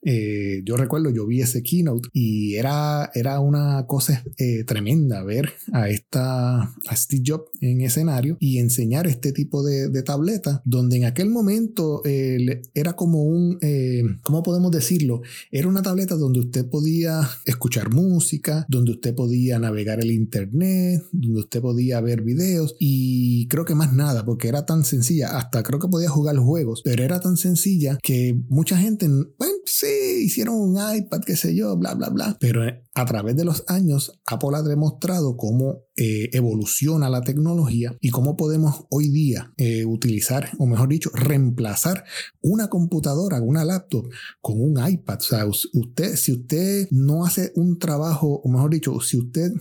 yo 0.64 0.76
recuerdo, 0.76 1.10
yo 1.10 1.26
vi 1.26 1.40
ese 1.40 1.62
keynote 1.62 2.08
y 2.12 2.54
era, 2.54 3.10
era 3.14 3.40
una 3.40 3.86
cosa 3.86 4.24
eh, 4.38 4.64
tremenda 4.64 5.22
ver 5.22 5.52
a, 5.72 5.88
esta, 5.88 6.62
a 6.62 6.96
Steve 6.96 7.22
Jobs 7.26 7.50
en 7.60 7.80
escenario 7.80 8.36
y 8.40 8.58
enseñar 8.58 9.06
este 9.06 9.32
tipo 9.32 9.62
de, 9.62 9.93
de 9.94 10.02
tableta 10.02 10.60
donde 10.64 10.96
en 10.98 11.04
aquel 11.04 11.30
momento 11.30 12.02
eh, 12.04 12.60
era 12.74 12.94
como 12.94 13.22
un, 13.22 13.58
eh, 13.62 14.02
¿cómo 14.22 14.42
podemos 14.42 14.70
decirlo? 14.70 15.22
Era 15.50 15.68
una 15.68 15.82
tableta 15.82 16.16
donde 16.16 16.40
usted 16.40 16.68
podía 16.68 17.28
escuchar 17.46 17.90
música, 17.90 18.66
donde 18.68 18.92
usted 18.92 19.14
podía 19.14 19.58
navegar 19.58 20.00
el 20.00 20.10
internet, 20.10 21.02
donde 21.12 21.40
usted 21.40 21.60
podía 21.62 22.00
ver 22.00 22.22
videos 22.22 22.76
y 22.78 23.46
creo 23.48 23.64
que 23.64 23.74
más 23.74 23.94
nada 23.94 24.24
porque 24.24 24.48
era 24.48 24.66
tan 24.66 24.84
sencilla, 24.84 25.38
hasta 25.38 25.62
creo 25.62 25.78
que 25.78 25.88
podía 25.88 26.10
jugar 26.10 26.36
juegos, 26.36 26.82
pero 26.84 27.02
era 27.02 27.20
tan 27.20 27.36
sencilla 27.36 27.98
que 28.02 28.38
mucha 28.48 28.76
gente, 28.76 29.08
bueno, 29.08 29.54
sí, 29.64 30.24
hicieron 30.24 30.56
un 30.56 30.76
iPad, 30.76 31.20
qué 31.24 31.36
sé 31.36 31.54
yo, 31.54 31.76
bla, 31.76 31.94
bla, 31.94 32.08
bla. 32.10 32.36
Pero 32.40 32.66
eh, 32.66 32.82
a 32.94 33.04
través 33.04 33.36
de 33.36 33.44
los 33.44 33.64
años, 33.68 34.20
Apple 34.26 34.56
ha 34.56 34.62
demostrado 34.62 35.36
cómo 35.36 35.84
eh, 35.96 36.30
evoluciona 36.32 37.08
la 37.08 37.22
tecnología 37.22 37.96
y 38.00 38.10
cómo 38.10 38.36
podemos 38.36 38.86
hoy 38.90 39.08
día 39.08 39.52
eh, 39.56 39.83
utilizar, 39.84 40.50
o 40.58 40.66
mejor 40.66 40.88
dicho, 40.88 41.10
reemplazar 41.14 42.04
una 42.40 42.68
computadora, 42.68 43.40
una 43.40 43.64
laptop 43.64 44.08
con 44.40 44.60
un 44.60 44.76
iPad. 44.86 45.18
O 45.18 45.22
sea, 45.22 45.46
usted, 45.46 46.16
si 46.16 46.32
usted 46.32 46.88
no 46.90 47.24
hace 47.24 47.52
un 47.54 47.78
trabajo, 47.78 48.40
o 48.44 48.48
mejor 48.50 48.70
dicho, 48.70 49.00
si 49.00 49.18
usted 49.18 49.52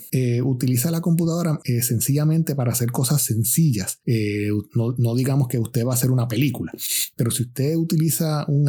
utiliza 0.43 0.91
la 0.91 1.01
computadora 1.01 1.59
sencillamente 1.81 2.55
para 2.55 2.71
hacer 2.71 2.91
cosas 2.91 3.21
sencillas, 3.21 3.99
no, 4.75 4.95
no, 4.97 5.15
digamos 5.15 5.47
que 5.47 5.59
usted 5.59 5.85
va 5.85 5.91
a 5.91 5.95
hacer 5.95 6.11
una 6.11 6.27
película, 6.27 6.71
pero 7.15 7.31
si 7.31 7.43
usted 7.43 7.75
utiliza 7.75 8.45
un 8.47 8.63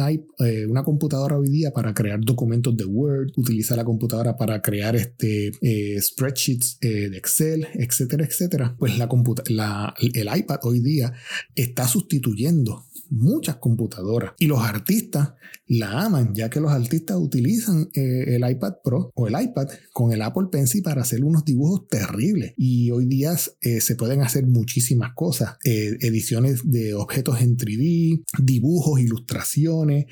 una 0.67 0.83
computadora 0.83 1.37
hoy 1.37 1.49
día 1.49 1.71
para 1.71 1.93
crear 1.93 2.19
documentos 2.21 2.75
de 2.75 2.85
Word, 2.85 3.31
utiliza 3.35 3.75
la 3.75 3.83
computadora 3.83 4.35
para 4.35 4.61
crear 4.61 4.95
este, 4.95 5.51
eh, 5.61 6.01
spreadsheets 6.01 6.77
eh, 6.81 7.09
de 7.09 7.17
Excel, 7.17 7.67
etcétera, 7.73 8.25
etcétera, 8.25 8.75
pues 8.77 8.97
la, 8.97 9.09
la 9.49 9.93
el 10.13 10.29
iPad 10.37 10.59
hoy 10.63 10.79
día 10.79 11.13
está 11.55 11.87
sustituyendo 11.87 12.85
muchas 13.09 13.57
computadoras. 13.57 14.33
Y 14.39 14.47
los 14.47 14.59
artistas 14.59 15.33
la 15.67 16.03
aman, 16.03 16.33
ya 16.35 16.49
que 16.49 16.59
los 16.59 16.71
artistas 16.71 17.17
utilizan 17.17 17.89
eh, 17.93 18.35
el 18.35 18.49
iPad 18.49 18.75
Pro 18.83 19.11
o 19.15 19.27
el 19.27 19.33
iPad 19.41 19.67
con 19.93 20.11
el 20.11 20.21
Apple 20.21 20.47
Pencil 20.51 20.83
para 20.83 21.01
hacer 21.01 21.23
unos 21.23 21.43
dibujos 21.43 21.87
terribles. 21.87 22.53
Y 22.57 22.91
hoy 22.91 23.05
día 23.05 23.35
eh, 23.61 23.81
se 23.81 23.95
pueden 23.95 24.21
hacer 24.21 24.45
muchísimas 24.45 25.13
cosas. 25.15 25.57
Eh, 25.63 25.97
ediciones 26.01 26.69
de 26.69 26.93
objetos 26.93 27.41
en 27.41 27.57
3D, 27.57 28.23
dibujos, 28.39 28.99
ilustraciones, 28.99 30.05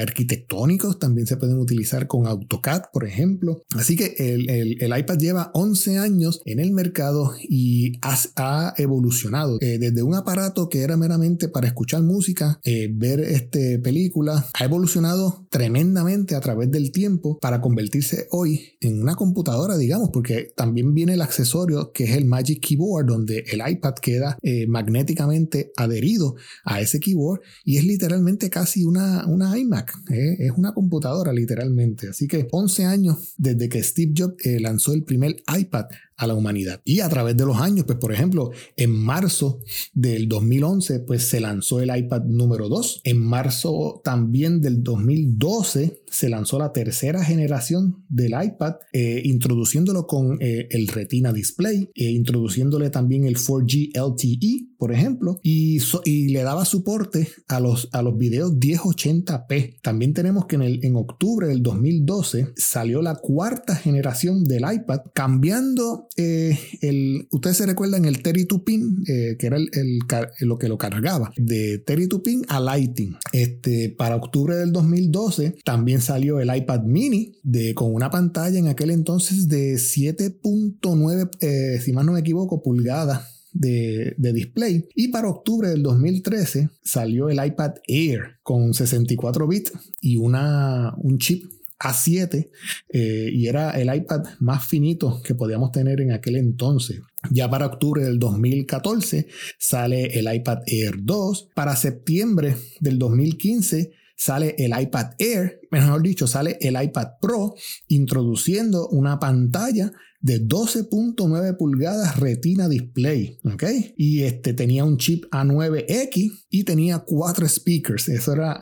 arquitectónicos 0.00 0.98
también 0.98 1.26
se 1.26 1.36
pueden 1.36 1.58
utilizar 1.58 2.06
con 2.06 2.26
AutoCAD, 2.26 2.84
por 2.92 3.04
ejemplo. 3.06 3.62
Así 3.74 3.96
que 3.96 4.14
el, 4.18 4.98
iPad 4.98 5.18
lleva 5.18 5.50
11 5.54 5.98
años 5.98 6.42
en 6.44 6.58
el 6.58 6.72
mercado 6.72 7.32
y 7.42 7.98
ha 8.36 8.74
evolucionado 8.76 9.58
desde 9.58 10.02
un 10.02 10.14
aparato 10.14 10.68
que 10.68 10.82
era 10.82 10.96
meramente 10.96 11.48
para 11.48 11.66
escuchar 11.66 12.02
música 12.02 12.29
eh, 12.64 12.88
ver 12.92 13.20
este, 13.20 13.78
película 13.78 14.46
ha 14.54 14.64
evolucionado 14.64 15.46
tremendamente 15.50 16.34
a 16.34 16.40
través 16.40 16.70
del 16.70 16.92
tiempo 16.92 17.38
para 17.38 17.60
convertirse 17.60 18.26
hoy 18.30 18.76
en 18.80 19.00
una 19.00 19.14
computadora, 19.16 19.76
digamos, 19.76 20.10
porque 20.12 20.52
también 20.56 20.94
viene 20.94 21.14
el 21.14 21.22
accesorio 21.22 21.92
que 21.92 22.04
es 22.04 22.10
el 22.12 22.24
Magic 22.24 22.60
Keyboard, 22.60 23.06
donde 23.06 23.44
el 23.50 23.62
iPad 23.66 23.94
queda 23.94 24.38
eh, 24.42 24.66
magnéticamente 24.66 25.72
adherido 25.76 26.36
a 26.64 26.80
ese 26.80 27.00
keyboard 27.00 27.40
y 27.64 27.78
es 27.78 27.84
literalmente 27.84 28.50
casi 28.50 28.84
una, 28.84 29.26
una 29.26 29.58
iMac, 29.58 29.92
eh, 30.10 30.36
es 30.38 30.52
una 30.56 30.72
computadora 30.72 31.32
literalmente. 31.32 32.08
Así 32.08 32.26
que 32.26 32.46
11 32.50 32.84
años 32.84 33.34
desde 33.36 33.68
que 33.68 33.82
Steve 33.82 34.12
Jobs 34.16 34.36
lanzó 34.60 34.92
el 34.92 35.04
primer 35.04 35.36
iPad 35.56 35.86
a 36.20 36.26
la 36.26 36.34
humanidad. 36.34 36.82
Y 36.84 37.00
a 37.00 37.08
través 37.08 37.34
de 37.34 37.46
los 37.46 37.56
años, 37.56 37.86
pues 37.86 37.98
por 37.98 38.12
ejemplo, 38.12 38.50
en 38.76 38.92
marzo 38.92 39.60
del 39.94 40.28
2011, 40.28 41.00
pues 41.00 41.22
se 41.26 41.40
lanzó 41.40 41.80
el 41.80 41.96
iPad 41.96 42.24
número 42.24 42.68
2. 42.68 43.00
En 43.04 43.24
marzo 43.24 44.02
también 44.04 44.60
del 44.60 44.82
2012 44.82 45.99
se 46.10 46.28
lanzó 46.28 46.58
la 46.58 46.72
tercera 46.72 47.24
generación 47.24 48.04
del 48.08 48.32
iPad, 48.42 48.74
eh, 48.92 49.22
introduciéndolo 49.24 50.06
con 50.06 50.38
eh, 50.40 50.68
el 50.70 50.88
Retina 50.88 51.32
Display, 51.32 51.88
e 51.94 52.10
introduciéndole 52.10 52.90
también 52.90 53.24
el 53.24 53.36
4G 53.36 53.92
LTE, 53.94 54.68
por 54.78 54.92
ejemplo, 54.92 55.38
y, 55.42 55.80
y, 56.04 56.28
le 56.28 56.42
daba 56.42 56.64
soporte 56.64 57.28
a 57.48 57.60
los, 57.60 57.88
a 57.92 58.02
los 58.02 58.16
videos 58.16 58.52
1080p. 58.52 59.80
También 59.82 60.14
tenemos 60.14 60.46
que 60.46 60.56
en, 60.56 60.62
el, 60.62 60.84
en 60.84 60.96
octubre 60.96 61.46
del 61.46 61.62
2012 61.62 62.52
salió 62.56 63.02
la 63.02 63.16
cuarta 63.16 63.76
generación 63.76 64.44
del 64.44 64.64
iPad, 64.72 65.00
cambiando 65.14 66.08
eh, 66.16 66.58
el, 66.80 67.28
ustedes 67.30 67.58
se 67.58 67.66
recuerdan 67.66 68.04
el 68.04 68.22
32 68.22 68.62
pin, 68.62 69.04
que 69.04 69.46
era 69.46 69.56
el, 69.56 69.98
lo 70.40 70.58
que 70.58 70.68
lo 70.68 70.78
cargaba, 70.78 71.30
de 71.36 71.78
32 71.78 72.20
pin 72.22 72.42
a 72.48 72.58
Lighting. 72.60 73.16
Este, 73.32 73.90
para 73.90 74.16
octubre 74.16 74.56
del 74.56 74.72
2012 74.72 75.56
también 75.64 75.99
salió 76.00 76.40
el 76.40 76.54
iPad 76.54 76.82
mini 76.82 77.36
de, 77.42 77.74
con 77.74 77.94
una 77.94 78.10
pantalla 78.10 78.58
en 78.58 78.68
aquel 78.68 78.90
entonces 78.90 79.48
de 79.48 79.74
7.9, 79.74 81.30
eh, 81.40 81.80
si 81.80 81.92
más 81.92 82.04
no 82.04 82.12
me 82.12 82.20
equivoco, 82.20 82.62
pulgadas 82.62 83.40
de, 83.52 84.14
display. 84.18 84.88
Y 84.94 85.08
para 85.08 85.28
octubre 85.28 85.68
del 85.68 85.82
2013 85.82 86.70
salió 86.82 87.28
el 87.28 87.44
iPad 87.44 87.74
Air 87.86 88.38
con 88.42 88.74
64 88.74 89.48
bits 89.48 89.72
y 90.00 90.16
una, 90.16 90.94
un 90.98 91.18
chip 91.18 91.44
A7 91.78 92.50
eh, 92.90 93.30
y 93.32 93.46
era 93.46 93.70
el 93.70 93.94
iPad 93.94 94.24
más 94.38 94.66
finito 94.66 95.20
que 95.22 95.34
podíamos 95.34 95.72
tener 95.72 96.00
en 96.00 96.12
aquel 96.12 96.36
entonces. 96.36 97.00
Ya 97.30 97.48
para 97.48 97.66
octubre 97.66 98.02
del 98.04 98.18
2014 98.18 99.26
sale 99.58 100.18
el 100.18 100.32
iPad 100.32 100.60
Air 100.66 100.96
2. 101.02 101.48
Para 101.54 101.76
septiembre 101.76 102.56
del 102.80 102.98
2015 102.98 103.92
sale 104.20 104.54
el 104.58 104.78
iPad 104.78 105.12
Air, 105.18 105.60
mejor 105.70 106.02
dicho, 106.02 106.26
sale 106.26 106.58
el 106.60 106.80
iPad 106.80 107.12
Pro, 107.22 107.54
introduciendo 107.88 108.86
una 108.88 109.18
pantalla 109.18 109.92
de 110.20 110.46
12.9 110.46 111.56
pulgadas 111.56 112.20
retina 112.20 112.68
display, 112.68 113.38
¿ok? 113.44 113.64
Y 113.96 114.24
este 114.24 114.52
tenía 114.52 114.84
un 114.84 114.98
chip 114.98 115.24
A9X 115.30 116.44
y 116.50 116.64
tenía 116.64 116.98
cuatro 116.98 117.48
speakers. 117.48 118.10
Eso 118.10 118.34
era 118.34 118.60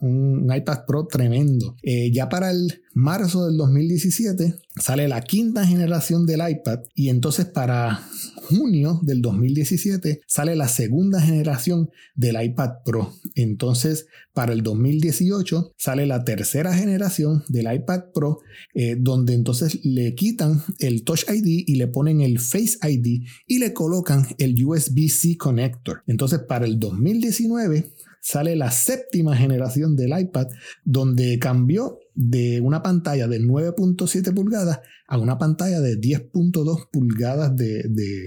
un 0.00 0.48
iPad 0.54 0.84
Pro 0.86 1.08
tremendo. 1.08 1.74
Eh, 1.82 2.12
ya 2.12 2.28
para 2.28 2.52
el 2.52 2.83
marzo 2.94 3.46
del 3.46 3.56
2017 3.56 4.54
sale 4.76 5.08
la 5.08 5.20
quinta 5.20 5.66
generación 5.66 6.26
del 6.26 6.40
iPad 6.48 6.80
y 6.94 7.08
entonces 7.08 7.46
para 7.46 8.08
junio 8.48 9.00
del 9.02 9.20
2017 9.20 10.20
sale 10.26 10.54
la 10.54 10.68
segunda 10.68 11.20
generación 11.20 11.90
del 12.14 12.42
iPad 12.42 12.70
Pro. 12.84 13.12
Entonces 13.34 14.06
para 14.32 14.52
el 14.52 14.62
2018 14.62 15.74
sale 15.76 16.06
la 16.06 16.24
tercera 16.24 16.72
generación 16.72 17.44
del 17.48 17.72
iPad 17.72 18.04
Pro 18.14 18.40
eh, 18.74 18.96
donde 18.98 19.34
entonces 19.34 19.84
le 19.84 20.14
quitan 20.14 20.62
el 20.78 21.04
Touch 21.04 21.24
ID 21.28 21.64
y 21.66 21.74
le 21.74 21.88
ponen 21.88 22.20
el 22.20 22.38
Face 22.38 22.78
ID 22.82 23.26
y 23.46 23.58
le 23.58 23.72
colocan 23.72 24.26
el 24.38 24.64
USB-C 24.64 25.36
connector. 25.36 26.02
Entonces 26.06 26.40
para 26.40 26.64
el 26.64 26.78
2019 26.78 27.92
sale 28.24 28.56
la 28.56 28.70
séptima 28.70 29.36
generación 29.36 29.96
del 29.96 30.18
iPad, 30.18 30.46
donde 30.84 31.38
cambió 31.38 31.98
de 32.14 32.60
una 32.60 32.82
pantalla 32.82 33.26
de 33.28 33.40
9.7 33.40 34.34
pulgadas 34.34 34.80
a 35.06 35.18
una 35.18 35.38
pantalla 35.38 35.80
de 35.80 36.00
10.2 36.00 36.88
pulgadas 36.90 37.52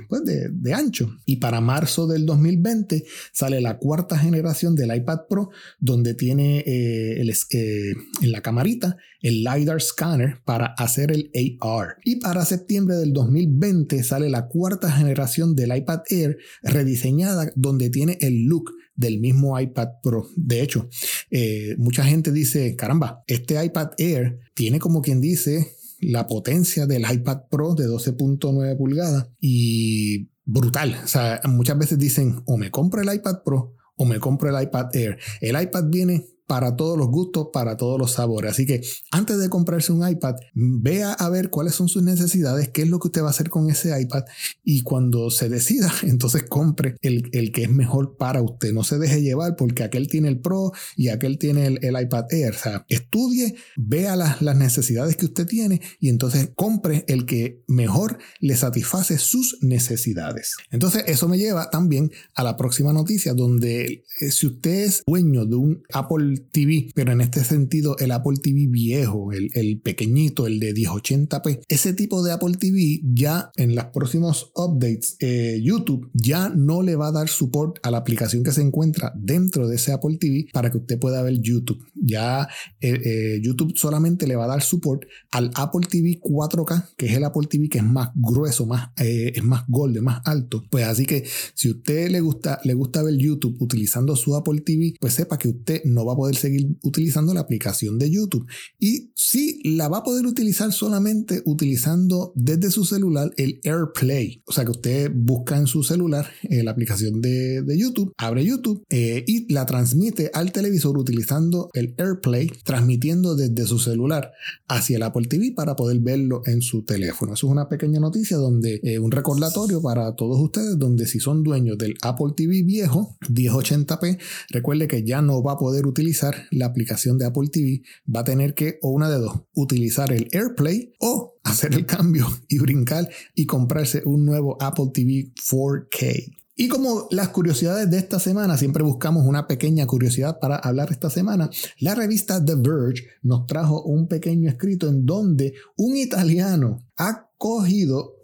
pues 0.08 0.24
de, 0.24 0.50
de, 0.52 0.74
ancho. 0.74 1.18
Y 1.26 1.38
para 1.38 1.62
marzo 1.62 2.08
del 2.08 2.26
2020 2.26 3.04
sale 3.32 3.62
la 3.62 3.78
cuarta 3.78 4.18
generación 4.18 4.76
del 4.76 4.96
iPad 4.96 5.22
Pro, 5.30 5.50
donde 5.80 6.14
tiene 6.14 6.60
eh, 6.60 7.20
el, 7.20 7.30
eh, 7.30 7.94
en 8.22 8.32
la 8.32 8.42
camarita 8.42 8.98
el 9.22 9.44
LiDAR 9.44 9.82
scanner 9.82 10.42
para 10.46 10.68
hacer 10.78 11.12
el 11.12 11.32
AR. 11.60 11.98
Y 12.04 12.18
para 12.18 12.46
septiembre 12.46 12.96
del 12.96 13.14
2020 13.14 14.04
sale 14.04 14.30
la 14.30 14.48
cuarta 14.48 14.92
generación 14.92 15.56
del 15.56 15.76
iPad 15.76 16.02
Air 16.10 16.38
rediseñada, 16.62 17.52
donde 17.56 17.90
tiene 17.90 18.18
el 18.22 18.46
look 18.46 18.72
del 18.98 19.20
mismo 19.20 19.58
iPad 19.58 19.88
Pro. 20.04 20.28
De 20.36 20.62
hecho, 20.62 20.90
eh, 21.32 21.76
mucha 21.78 22.04
gente 22.04 22.32
dice, 22.34 22.76
caramba, 22.76 23.24
este 23.28 23.64
iPad 23.64 23.92
Air 23.98 24.40
tiene 24.54 24.80
como 24.80 25.02
quien 25.02 25.22
dice 25.22 25.72
la 26.02 26.28
potencia 26.28 26.86
del 26.86 27.06
iPad 27.10 27.44
Pro 27.50 27.76
de 27.76 27.86
12.9 27.86 28.78
pulgadas 28.78 29.30
y 29.40 30.30
brutal. 30.44 31.00
O 31.04 31.08
sea, 31.08 31.40
muchas 31.46 31.78
veces 31.78 31.98
dicen, 31.98 32.42
o 32.46 32.58
me 32.58 32.72
compro 32.72 33.02
el 33.02 33.14
iPad 33.14 33.44
Pro 33.46 33.76
o 33.96 34.06
me 34.06 34.20
compro 34.20 34.50
el 34.50 34.64
iPad 34.64 34.96
Air. 34.96 35.18
El 35.42 35.62
iPad 35.62 35.86
viene 35.88 36.26
para 36.48 36.76
todos 36.76 36.98
los 36.98 37.08
gustos, 37.08 37.50
para 37.52 37.78
todos 37.78 38.00
los 38.00 38.14
sabores. 38.14 38.52
Así 38.52 38.66
que 38.66 38.82
antes 39.12 39.38
de 39.38 39.50
comprarse 39.50 39.92
un 39.92 40.08
iPad, 40.08 40.36
vea 40.54 41.12
a 41.12 41.30
ver 41.30 41.50
cuáles 41.50 41.76
son 41.76 41.90
sus 41.90 42.02
necesidades, 42.04 42.70
qué 42.70 42.84
es 42.84 42.90
lo 42.90 43.00
que 43.00 43.10
usted 43.10 43.22
va 43.22 43.28
a 43.28 43.32
hacer 43.32 43.50
con 43.50 43.70
ese 43.70 44.00
iPad 44.00 44.24
y 44.64 44.82
cuando 44.82 45.30
se 45.30 45.50
decida, 45.50 45.92
entonces 46.04 46.44
compre 46.44 46.96
el, 47.02 47.52
que 47.52 47.64
es 47.64 47.70
mejor 47.70 48.18
para 48.18 48.42
usted. 48.42 48.74
No 48.74 48.84
se 48.84 48.98
deje 48.98 49.22
llevar 49.22 49.56
porque 49.56 49.84
aquel 49.84 50.08
tiene 50.08 50.30
el 50.30 50.40
Pro 50.40 50.72
y 50.96 51.10
aquel 51.10 51.38
tiene 51.38 51.68
el, 51.68 52.02
iPad 52.02 52.26
Air. 52.32 52.54
O 52.54 52.58
sea, 52.58 52.86
estudie, 52.88 53.56
vea 53.76 54.16
las, 54.16 54.42
las 54.42 54.56
necesidades 54.56 55.18
que 55.18 55.26
usted 55.26 55.46
tiene 55.46 55.82
y 56.00 56.10
entonces 56.10 56.52
compre 56.56 57.04
el 57.08 57.26
que 57.26 57.64
mejor 57.68 58.20
le 58.40 58.56
satisface 58.56 59.18
sus 59.18 59.58
necesidades. 59.62 60.56
Entonces, 60.72 61.04
eso 61.08 61.28
me 61.28 61.38
lleva 61.38 61.70
también 61.70 62.12
a 62.36 62.44
la 62.44 62.56
próxima 62.56 62.94
noticia 62.94 63.34
donde 63.34 64.04
eh, 64.22 64.32
si 64.32 64.48
usted 64.48 64.86
es 64.86 65.04
dueño 65.06 65.46
de 65.46 65.56
un 65.56 65.84
Apple 65.94 66.37
TV, 66.40 66.90
pero 66.94 67.12
en 67.12 67.22
este 67.22 67.44
sentido 67.44 67.98
el 68.00 68.12
Apple 68.12 68.38
TV 68.42 68.68
viejo, 68.68 69.32
el, 69.32 69.82
pequeñito, 69.82 70.48
el 70.48 70.60
de 70.60 70.74
1080p, 70.74 71.62
ese 71.68 71.94
tipo 71.94 72.24
de 72.24 72.32
Apple 72.32 72.56
TV 72.60 73.02
ya 73.04 73.52
en 73.56 73.76
los 73.76 73.86
próximos 73.86 74.52
updates, 74.56 75.18
eh, 75.20 75.60
YouTube 75.64 76.10
ya 76.14 76.50
no 76.50 76.82
le 76.82 76.96
va 76.96 77.08
a 77.08 77.12
dar 77.12 77.30
support 77.30 77.78
a 77.84 77.92
la 77.92 77.98
aplicación 77.98 78.44
que 78.44 78.52
se 78.52 78.62
encuentra 78.62 79.14
dentro 79.16 79.68
de 79.68 79.76
ese 79.76 79.92
Apple 79.92 80.18
TV 80.20 80.48
para 80.54 80.70
que 80.70 80.78
usted 80.78 81.00
pueda 81.00 81.22
ver 81.22 81.40
YouTube. 81.40 81.84
Ya 81.96 82.48
eh, 82.82 83.00
eh, 83.04 83.40
YouTube 83.42 83.74
solamente 83.76 84.28
le 84.28 84.36
va 84.36 84.46
a 84.46 84.48
dar 84.48 84.62
support 84.62 85.04
al 85.32 85.52
Apple 85.56 85.88
TV 85.90 86.20
4K, 86.22 86.96
que 86.98 87.08
es 87.08 87.14
el 87.14 87.24
Apple 87.24 87.48
TV 87.50 87.70
que 87.70 87.80
es 87.80 87.84
más 87.84 88.10
grueso, 88.16 88.66
más, 88.66 88.90
es 88.98 89.44
más 89.44 89.64
gold, 89.68 90.00
más 90.02 90.22
alto. 90.26 90.64
Pues 90.70 90.86
así 90.86 91.06
que 91.06 91.26
si 91.54 91.72
usted 91.72 92.10
le 92.10 92.22
gusta, 92.22 92.60
le 92.64 92.74
gusta 92.74 93.04
ver 93.04 93.16
YouTube 93.16 93.58
utilizando 93.60 94.16
su 94.16 94.36
Apple 94.36 94.62
TV, 94.62 94.96
pues 95.00 95.14
sepa 95.14 95.38
que 95.38 95.50
usted 95.50 95.84
no 95.86 96.06
va 96.06 96.14
a 96.14 96.16
poder 96.16 96.27
seguir 96.36 96.68
utilizando 96.84 97.34
la 97.34 97.42
aplicación 97.42 97.98
de 97.98 98.10
YouTube. 98.12 98.46
Y 98.80 99.12
sí, 99.16 99.62
la 99.64 99.88
va 99.88 100.00
a 100.00 100.04
poder 100.04 100.26
utilizar 100.26 100.72
solamente 100.72 101.42
utilizando 101.46 102.34
desde 102.36 102.72
su 102.72 102.86
celular 102.86 103.32
el 103.38 103.60
AirPlay. 103.64 104.44
O 104.46 104.52
sea 104.52 104.66
que 104.66 104.72
usted 104.72 105.12
busca 105.14 105.58
en 105.58 105.68
su 105.68 105.84
celular 105.84 106.28
eh, 106.44 106.64
la 106.64 106.72
aplicación 106.72 107.22
de, 107.22 107.64
YouTube, 107.78 108.14
abre 108.18 108.44
YouTube 108.44 108.84
eh, 108.90 109.24
y 109.28 109.52
la 109.54 109.66
transmite 109.66 110.32
al 110.34 110.52
televisor 110.52 110.98
utilizando 110.98 111.70
el 111.74 111.94
AirPlay, 111.98 112.52
transmitiendo 112.64 113.36
desde 113.36 113.68
su 113.68 113.80
celular 113.80 114.32
hacia 114.68 114.98
el 114.98 115.04
Apple 115.04 115.28
TV 115.28 115.54
para 115.56 115.76
poder 115.76 116.00
verlo 116.00 116.42
en 116.46 116.62
su 116.62 116.84
teléfono. 116.84 117.34
Eso 117.34 117.48
es 117.48 117.52
una 117.52 117.70
pequeña 117.70 118.00
noticia 118.00 118.38
donde 118.38 118.80
eh, 118.84 119.00
un 119.00 119.12
recordatorio 119.12 119.82
para 119.82 120.16
todos 120.16 120.40
ustedes, 120.40 120.78
donde 120.80 121.06
si 121.06 121.20
son 121.20 121.44
dueños 121.44 121.78
del 121.78 121.96
Apple 122.02 122.34
TV 122.36 122.64
viejo 122.64 123.18
1080p, 123.30 124.20
recuerde 124.50 124.88
que 124.88 125.04
ya 125.04 125.22
no 125.22 125.44
va 125.44 125.54
a 125.54 125.58
poder 125.58 125.86
utilizar 125.86 126.17
la 126.52 126.66
aplicación 126.66 127.18
de 127.18 127.26
Apple 127.26 127.50
TV, 127.52 127.82
va 128.14 128.22
a 128.22 128.26
tener 128.26 128.54
que, 128.54 128.80
o 128.82 128.90
una 128.90 129.10
de 129.10 129.18
dos, 129.18 129.42
utilizar 129.54 130.12
el 130.12 130.28
AirPlay 130.32 130.94
o 131.00 131.36
hacer 131.44 131.74
el 131.74 131.86
cambio 131.86 132.28
y 132.48 132.60
brincar 132.60 133.10
y 133.36 133.46
comprarse 133.46 134.02
un 134.06 134.26
nuevo 134.26 134.58
Apple 134.62 134.92
TV 134.94 135.32
4K. 135.36 136.38
Y 136.60 136.70
como 136.70 137.08
las 137.12 137.30
curiosidades 137.30 137.88
de 137.92 138.00
esta 138.00 138.20
semana, 138.20 138.58
siempre 138.58 138.82
buscamos 138.82 139.28
una 139.28 139.46
pequeña 139.46 139.86
curiosidad 139.86 140.40
para 140.40 140.56
hablar 140.56 140.92
esta 140.92 141.12
semana, 141.12 141.52
la 141.80 141.94
revista 141.94 142.44
The 142.44 142.56
Verge 142.56 143.06
nos 143.22 143.46
trajo 143.46 143.84
un 143.84 144.08
pequeño 144.08 144.50
escrito 144.50 144.90
en 144.90 145.06
donde 145.06 145.54
un 145.76 145.96
italiano 145.96 146.84
ha 146.98 147.30
cogido 147.38 148.17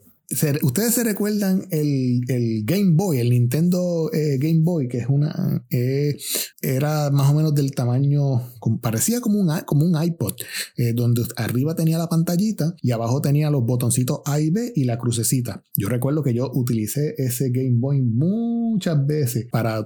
Ustedes 0.64 0.96
se 0.96 1.04
recuerdan 1.04 1.68
el, 1.70 2.22
Game 2.66 2.92
Boy, 2.96 3.20
el 3.20 3.30
Nintendo 3.30 4.10
eh, 4.14 4.38
Game 4.40 4.62
Boy, 4.64 4.88
que 4.88 5.00
es 5.00 5.08
una. 5.08 5.66
Eh, 5.70 6.18
era 6.62 7.12
más 7.12 7.30
o 7.30 7.36
menos 7.36 7.54
del 7.54 7.72
tamaño. 7.72 8.42
parecía 8.82 9.22
como 9.22 9.40
un, 9.40 9.52
como 9.66 9.86
un 9.86 10.02
iPod, 10.02 10.34
eh, 10.78 10.94
donde 10.94 11.24
arriba 11.36 11.76
tenía 11.76 11.98
la 11.98 12.08
pantallita 12.08 12.76
y 12.82 12.92
abajo 12.92 13.22
tenía 13.22 13.50
los 13.50 13.66
botoncitos 13.66 14.22
A 14.26 14.40
y 14.40 14.50
B 14.50 14.72
y 14.76 14.86
la 14.86 14.98
crucecita. 14.98 15.64
Yo 15.76 15.90
recuerdo 15.90 16.24
que 16.24 16.34
yo 16.34 16.50
utilicé 16.54 17.14
ese 17.18 17.50
Game 17.52 17.80
Boy 17.80 18.02
muchas 18.02 19.06
veces 19.06 19.48
para 19.52 19.86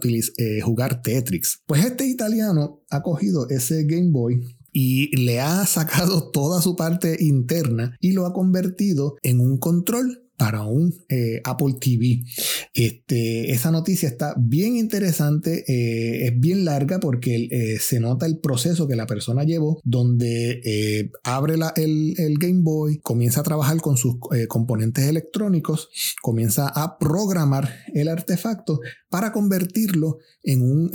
jugar 0.63 1.01
Tetris. 1.01 1.61
Pues 1.65 1.83
este 1.83 2.05
italiano 2.05 2.83
ha 2.89 3.01
cogido 3.01 3.49
ese 3.49 3.83
Game 3.85 4.11
Boy 4.11 4.41
y 4.71 5.15
le 5.17 5.39
ha 5.39 5.65
sacado 5.65 6.29
toda 6.31 6.61
su 6.61 6.75
parte 6.75 7.17
interna 7.19 7.97
y 7.99 8.11
lo 8.11 8.27
ha 8.27 8.33
convertido 8.33 9.15
en 9.23 9.39
un 9.39 9.57
control 9.57 10.26
para 10.37 10.63
un 10.63 10.93
eh, 11.09 11.41
Apple 11.43 11.75
TV. 11.81 12.23
Este, 12.73 13.51
esa 13.51 13.71
noticia 13.71 14.07
está 14.07 14.35
bien 14.37 14.77
interesante, 14.77 15.65
eh, 15.67 16.27
es 16.27 16.39
bien 16.39 16.63
larga 16.63 16.99
porque 16.99 17.47
eh, 17.49 17.79
se 17.79 17.99
nota 17.99 18.27
el 18.27 18.37
proceso 18.37 18.87
que 18.87 18.95
la 18.95 19.07
persona 19.07 19.43
llevó, 19.43 19.81
donde 19.83 21.09
abre 21.23 21.55
el, 21.75 22.13
el, 22.17 22.37
Game 22.37 22.61
Boy, 22.61 22.99
comienza 22.99 23.39
a 23.39 23.43
trabajar 23.43 23.81
con 23.81 23.97
sus 23.97 24.15
componentes 24.47 25.05
electrónicos, 25.05 25.89
comienza 26.21 26.67
a 26.67 26.99
programar 26.99 27.73
el 27.93 28.07
artefacto 28.07 28.79
para 29.09 29.31
convertirlo 29.31 30.19
en 30.43 30.61
un 30.61 30.91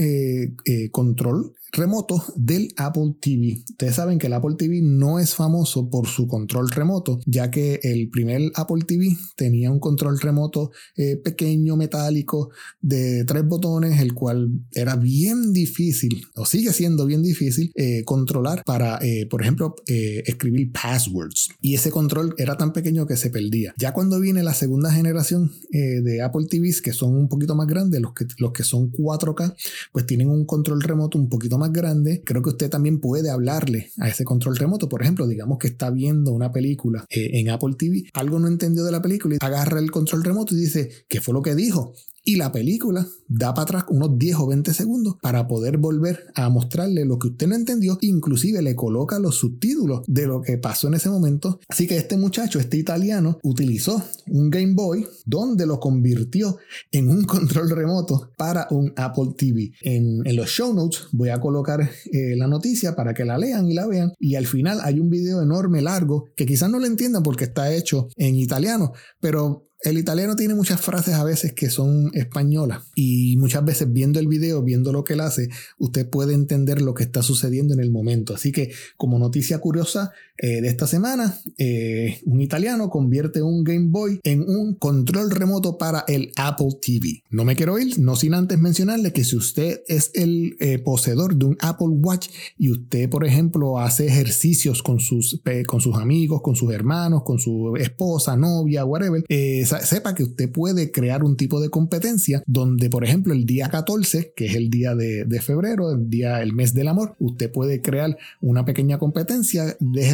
control 0.92 1.52
remoto 1.73 2.23
del 2.37 2.69
Apple 2.77 3.15
TV. 3.19 3.65
Ustedes 3.71 3.95
saben 3.95 4.19
que 4.19 4.27
el 4.27 4.35
Apple 4.35 4.57
TV 4.59 4.81
no 4.83 5.19
es 5.19 5.35
famoso 5.35 5.89
por 5.89 6.07
su 6.07 6.29
control 6.29 6.71
remoto, 6.71 7.19
ya 7.27 7.51
que 7.51 7.81
el 7.83 8.11
primer 8.11 8.43
Apple 8.55 8.85
TV 8.87 9.17
tenía 9.37 9.71
un 9.71 9.81
control 9.81 10.21
remoto 10.21 10.71
eh, 10.97 11.17
pequeño, 11.17 11.77
metálico, 11.77 12.51
de 12.81 13.25
tres 13.25 13.47
botones, 13.47 14.01
el 14.01 14.13
cual 14.13 14.51
era 14.73 14.97
bien 14.97 15.53
difícil, 15.53 16.27
o 16.35 16.45
sigue 16.45 16.73
siendo 16.73 17.07
bien 17.07 17.23
difícil, 17.23 17.73
eh, 17.75 18.05
controlar 18.05 18.63
para, 18.65 18.99
eh, 19.03 19.27
por 19.27 19.41
ejemplo, 19.41 19.75
escribir 19.87 20.73
passwords. 20.73 21.49
Y 21.61 21.75
ese 21.75 21.91
control 21.91 22.35
era 22.37 22.57
tan 22.57 22.73
pequeño 22.73 23.07
que 23.07 23.17
se 23.17 23.31
perdía. 23.31 23.73
Ya 23.79 23.93
cuando 23.93 24.21
viene 24.21 24.43
la 24.43 24.55
segunda 24.55 24.93
generación 24.93 25.53
de 25.71 26.23
Apple 26.23 26.47
TVs, 26.49 26.83
que 26.83 26.93
son 26.93 27.17
un 27.17 27.29
poquito 27.29 27.55
más 27.55 27.67
grandes, 27.67 28.01
los 28.01 28.13
que, 28.13 28.27
los 28.39 28.53
que 28.53 28.63
son 28.63 28.91
4K, 28.91 29.55
pues 29.93 30.07
tienen 30.07 30.29
un 30.29 30.45
control 30.45 30.83
remoto 30.83 31.19
un 31.19 31.29
poquito 31.29 31.59
más 31.59 31.62
más 31.62 31.72
grande, 31.72 32.22
creo 32.25 32.42
que 32.42 32.51
usted 32.51 32.68
también 32.68 33.01
puede 33.01 33.31
hablarle 33.31 33.90
a 33.98 34.09
ese 34.09 34.25
control 34.25 34.57
remoto. 34.57 34.88
Por 34.88 35.03
ejemplo, 35.03 35.27
digamos 35.27 35.59
que 35.59 35.68
está 35.68 35.90
viendo 35.90 36.33
una 36.33 36.51
película 36.51 37.05
eh, 37.09 37.31
en 37.35 37.51
Apple 37.51 37.75
TV, 37.79 38.05
algo 38.14 38.38
no 38.38 38.48
entendió 38.48 38.85
de 38.85 38.92
la 38.92 39.01
película 39.01 39.37
y 39.37 39.44
agarra 39.44 39.79
el 39.79 39.90
control 39.90 40.25
remoto 40.25 40.55
y 40.55 40.59
dice, 40.59 40.90
¿qué 41.09 41.20
fue 41.20 41.35
lo 41.35 41.42
que 41.42 41.55
dijo? 41.55 41.94
Y 42.25 42.37
la 42.37 42.53
película 42.53 43.07
da 43.27 43.53
para 43.53 43.63
atrás 43.63 43.85
unos 43.89 44.17
10 44.17 44.37
o 44.37 44.47
20 44.47 44.73
segundos 44.75 45.17
para 45.21 45.49
poder 45.49 45.79
volver 45.79 46.27
a 46.35 46.49
mostrarle 46.51 47.05
lo 47.05 47.19
que 47.19 47.29
usted 47.29 47.49
no 47.49 47.57
entendió. 47.57 47.99
Inclusive 48.01 48.63
le 48.63 48.77
coloca 48.77 49.19
los 49.19 49.37
subtítulos 49.37 50.03
de 50.07 50.27
lo 50.27 50.41
que 50.41 50.59
pasó 50.59 50.87
en 50.87 50.95
ese 50.95 51.11
momento. 51.11 51.59
Así 51.69 51.87
que 51.87 51.97
este 51.97 52.17
muchacho, 52.17 52.61
este 52.61 52.77
italiano, 52.77 53.39
utilizó 53.43 54.03
un 54.29 54.51
Game 54.51 54.75
Boy 54.75 55.07
donde 55.25 55.67
lo 55.67 55.81
convirtió 55.81 56.59
en 56.93 57.09
un 57.09 57.25
control 57.25 57.71
remoto 57.71 58.31
para 58.37 58.69
un 58.71 58.93
Apple 58.97 59.35
TV. 59.37 59.73
En, 59.81 60.23
los 60.37 60.49
show 60.49 60.73
notes 60.73 61.09
voy 61.13 61.31
a 61.31 61.41
colocar 61.41 61.81
eh, 62.13 62.37
la 62.37 62.47
noticia 62.47 62.95
para 62.95 63.15
que 63.15 63.25
la 63.25 63.37
lean 63.37 63.69
y 63.69 63.75
la 63.75 63.87
vean. 63.87 64.13
Y 64.19 64.37
al 64.37 64.47
final 64.47 64.81
hay 64.83 65.01
un 65.01 65.11
video 65.11 65.43
enorme, 65.43 65.83
largo, 65.83 66.27
que 66.37 66.47
quizás 66.47 66.71
no 66.71 66.79
lo 66.79 66.87
entiendan 66.87 67.23
porque 67.23 67.45
está 67.45 67.75
hecho 67.75 68.09
en 68.17 68.37
italiano, 68.37 68.93
pero 69.21 69.72
el 69.83 69.99
italiano 69.99 70.37
tiene 70.37 70.55
muchas 70.55 70.81
frases 70.81 71.14
a 71.14 71.25
veces 71.25 71.53
que 71.53 71.68
son 71.68 72.11
españolas 72.14 72.85
y 72.95 73.37
muchas 73.37 73.64
veces 73.64 73.92
viendo 73.92 74.21
el 74.21 74.29
video, 74.29 74.62
viendo 74.62 74.92
lo 74.92 75.03
que 75.03 75.14
él 75.14 75.21
hace, 75.21 75.49
usted 75.79 76.09
puede 76.09 76.35
entender 76.35 76.81
lo 76.81 76.95
que 76.95 77.03
está 77.03 77.23
sucediendo 77.23 77.75
en 77.75 77.81
el 77.81 77.90
momento. 77.90 78.35
Así 78.35 78.53
que 78.53 78.73
como 78.97 79.18
noticia 79.18 79.59
curiosa 79.59 80.12
eh, 80.44 80.61
de 80.61 80.66
esta 80.66 80.88
semana, 80.88 81.38
eh, 81.57 82.18
un 82.24 82.40
italiano 82.40 82.90
convierte 82.90 83.42
un 83.42 83.62
Game 83.62 83.90
Boy 83.90 84.18
en 84.24 84.40
un 84.40 84.74
control 84.74 85.31
remoto 85.31 85.78
para 85.78 86.05
el 86.09 86.33
Apple 86.35 86.70
TV. 86.81 87.22
No 87.31 87.44
me 87.44 87.55
quiero 87.55 87.78
ir, 87.78 88.00
no 88.00 88.16
sin 88.16 88.35
antes 88.35 88.59
mencionarle 88.59 89.12
que 89.12 89.22
si 89.22 89.37
usted 89.37 89.83
es 89.87 90.11
el 90.14 90.57
eh, 90.59 90.81
poseedor 90.81 91.37
de 91.37 91.44
un 91.44 91.57
Apple 91.61 91.90
Watch 91.90 92.28
y 92.59 92.72
usted, 92.72 93.09
por 93.09 93.24
ejemplo, 93.24 93.78
hace 93.78 94.09
ejercicios 94.09 94.83
con 94.83 94.98
sus, 94.98 95.40
con 95.68 95.81
sus 95.81 95.96
amigos, 95.96 96.42
con 96.42 96.57
sus 96.57 96.72
hermanos, 96.72 97.22
con 97.22 97.38
su 97.38 97.76
esposa, 97.76 98.37
novia, 98.37 98.85
whatever, 98.85 99.24
sepa 99.64 100.12
que 100.16 100.24
usted 100.24 100.50
puede 100.50 100.90
crear 100.90 101.22
un 101.22 101.37
tipo 101.37 101.61
de 101.61 101.70
competencia 101.70 102.42
donde, 102.48 102.90
por 102.90 103.05
ejemplo, 103.05 103.33
el 103.33 103.46
día 103.46 103.68
14, 103.68 104.33
que 104.35 104.46
es 104.46 104.57
el 104.57 104.70
día 104.70 104.96
de, 104.96 105.40
febrero, 105.40 105.92
el 105.92 106.11
día, 106.11 106.42
el 106.42 106.52
mes 106.52 106.74
del 106.74 106.88
amor, 106.88 107.14
usted 107.20 107.50
puede 107.52 107.81
crear 107.81 108.18
una 108.40 108.64
pequeña 108.64 108.98
competencia 108.98 109.76
de 109.78 110.05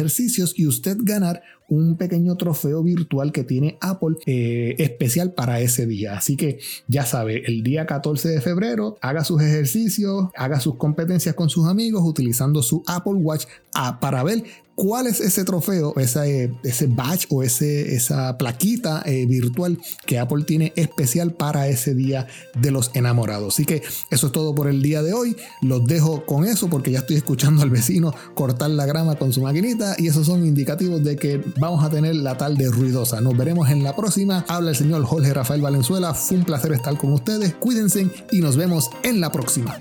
y 0.57 0.67
usted 0.67 0.97
ganar 1.01 1.41
un 1.69 1.95
pequeño 1.97 2.35
trofeo 2.35 2.83
virtual 2.83 3.31
que 3.31 3.43
tiene 3.43 3.77
Apple 3.81 4.17
eh, 4.25 4.75
especial 4.79 5.33
para 5.33 5.59
ese 5.61 5.85
día. 5.85 6.17
Así 6.17 6.35
que 6.35 6.59
ya 6.87 7.05
sabe, 7.05 7.43
el 7.45 7.63
día 7.63 7.85
14 7.85 8.29
de 8.29 8.41
febrero, 8.41 8.97
haga 9.01 9.23
sus 9.23 9.41
ejercicios, 9.41 10.29
haga 10.35 10.59
sus 10.59 10.75
competencias 10.75 11.35
con 11.35 11.49
sus 11.49 11.67
amigos 11.67 12.03
utilizando 12.05 12.61
su 12.61 12.83
Apple 12.87 13.13
Watch 13.13 13.45
ah, 13.73 13.99
para 13.99 14.23
ver 14.23 14.43
cuál 14.79 15.07
es 15.07 15.19
ese 15.19 15.43
trofeo, 15.43 15.93
ese, 15.97 16.53
ese 16.63 16.87
badge 16.87 17.25
o 17.29 17.43
ese, 17.43 17.95
esa 17.95 18.37
plaquita 18.37 19.03
eh, 19.05 19.25
virtual 19.25 19.77
que 20.05 20.19
Apple 20.19 20.45
tiene 20.45 20.71
especial 20.77 21.33
para 21.33 21.67
ese 21.67 21.93
día 21.93 22.27
de 22.57 22.71
los 22.71 22.91
enamorados. 22.93 23.55
Así 23.55 23.65
que 23.65 23.83
eso 24.09 24.27
es 24.27 24.31
todo 24.31 24.55
por 24.55 24.69
el 24.69 24.81
día 24.81 25.03
de 25.03 25.11
hoy. 25.11 25.35
Los 25.61 25.85
dejo 25.85 26.25
con 26.25 26.45
eso 26.45 26.69
porque 26.69 26.91
ya 26.91 26.99
estoy 26.99 27.17
escuchando 27.17 27.61
al 27.61 27.69
vecino 27.69 28.13
cortar 28.35 28.69
la 28.69 28.85
grama 28.85 29.15
con 29.15 29.33
su 29.33 29.41
maquinita 29.41 29.95
y 29.97 30.07
esos 30.07 30.25
son 30.25 30.45
indicativos 30.45 31.03
de 31.03 31.17
que 31.17 31.43
vamos 31.59 31.83
a 31.83 31.89
tener 31.89 32.15
la 32.15 32.37
tarde 32.37 32.69
ruidosa. 32.71 33.21
Nos 33.21 33.35
veremos 33.37 33.69
en 33.69 33.83
la 33.83 33.95
próxima. 33.95 34.45
Habla 34.47 34.71
el 34.71 34.75
señor 34.75 35.03
Jorge 35.03 35.33
Rafael 35.33 35.61
Valenzuela. 35.61 36.13
Fue 36.13 36.37
un 36.37 36.43
placer 36.43 36.71
estar 36.71 36.97
con 36.97 37.13
ustedes. 37.13 37.53
Cuídense 37.55 38.09
y 38.31 38.39
nos 38.39 38.55
vemos 38.55 38.89
en 39.03 39.19
la 39.19 39.31
próxima. 39.31 39.77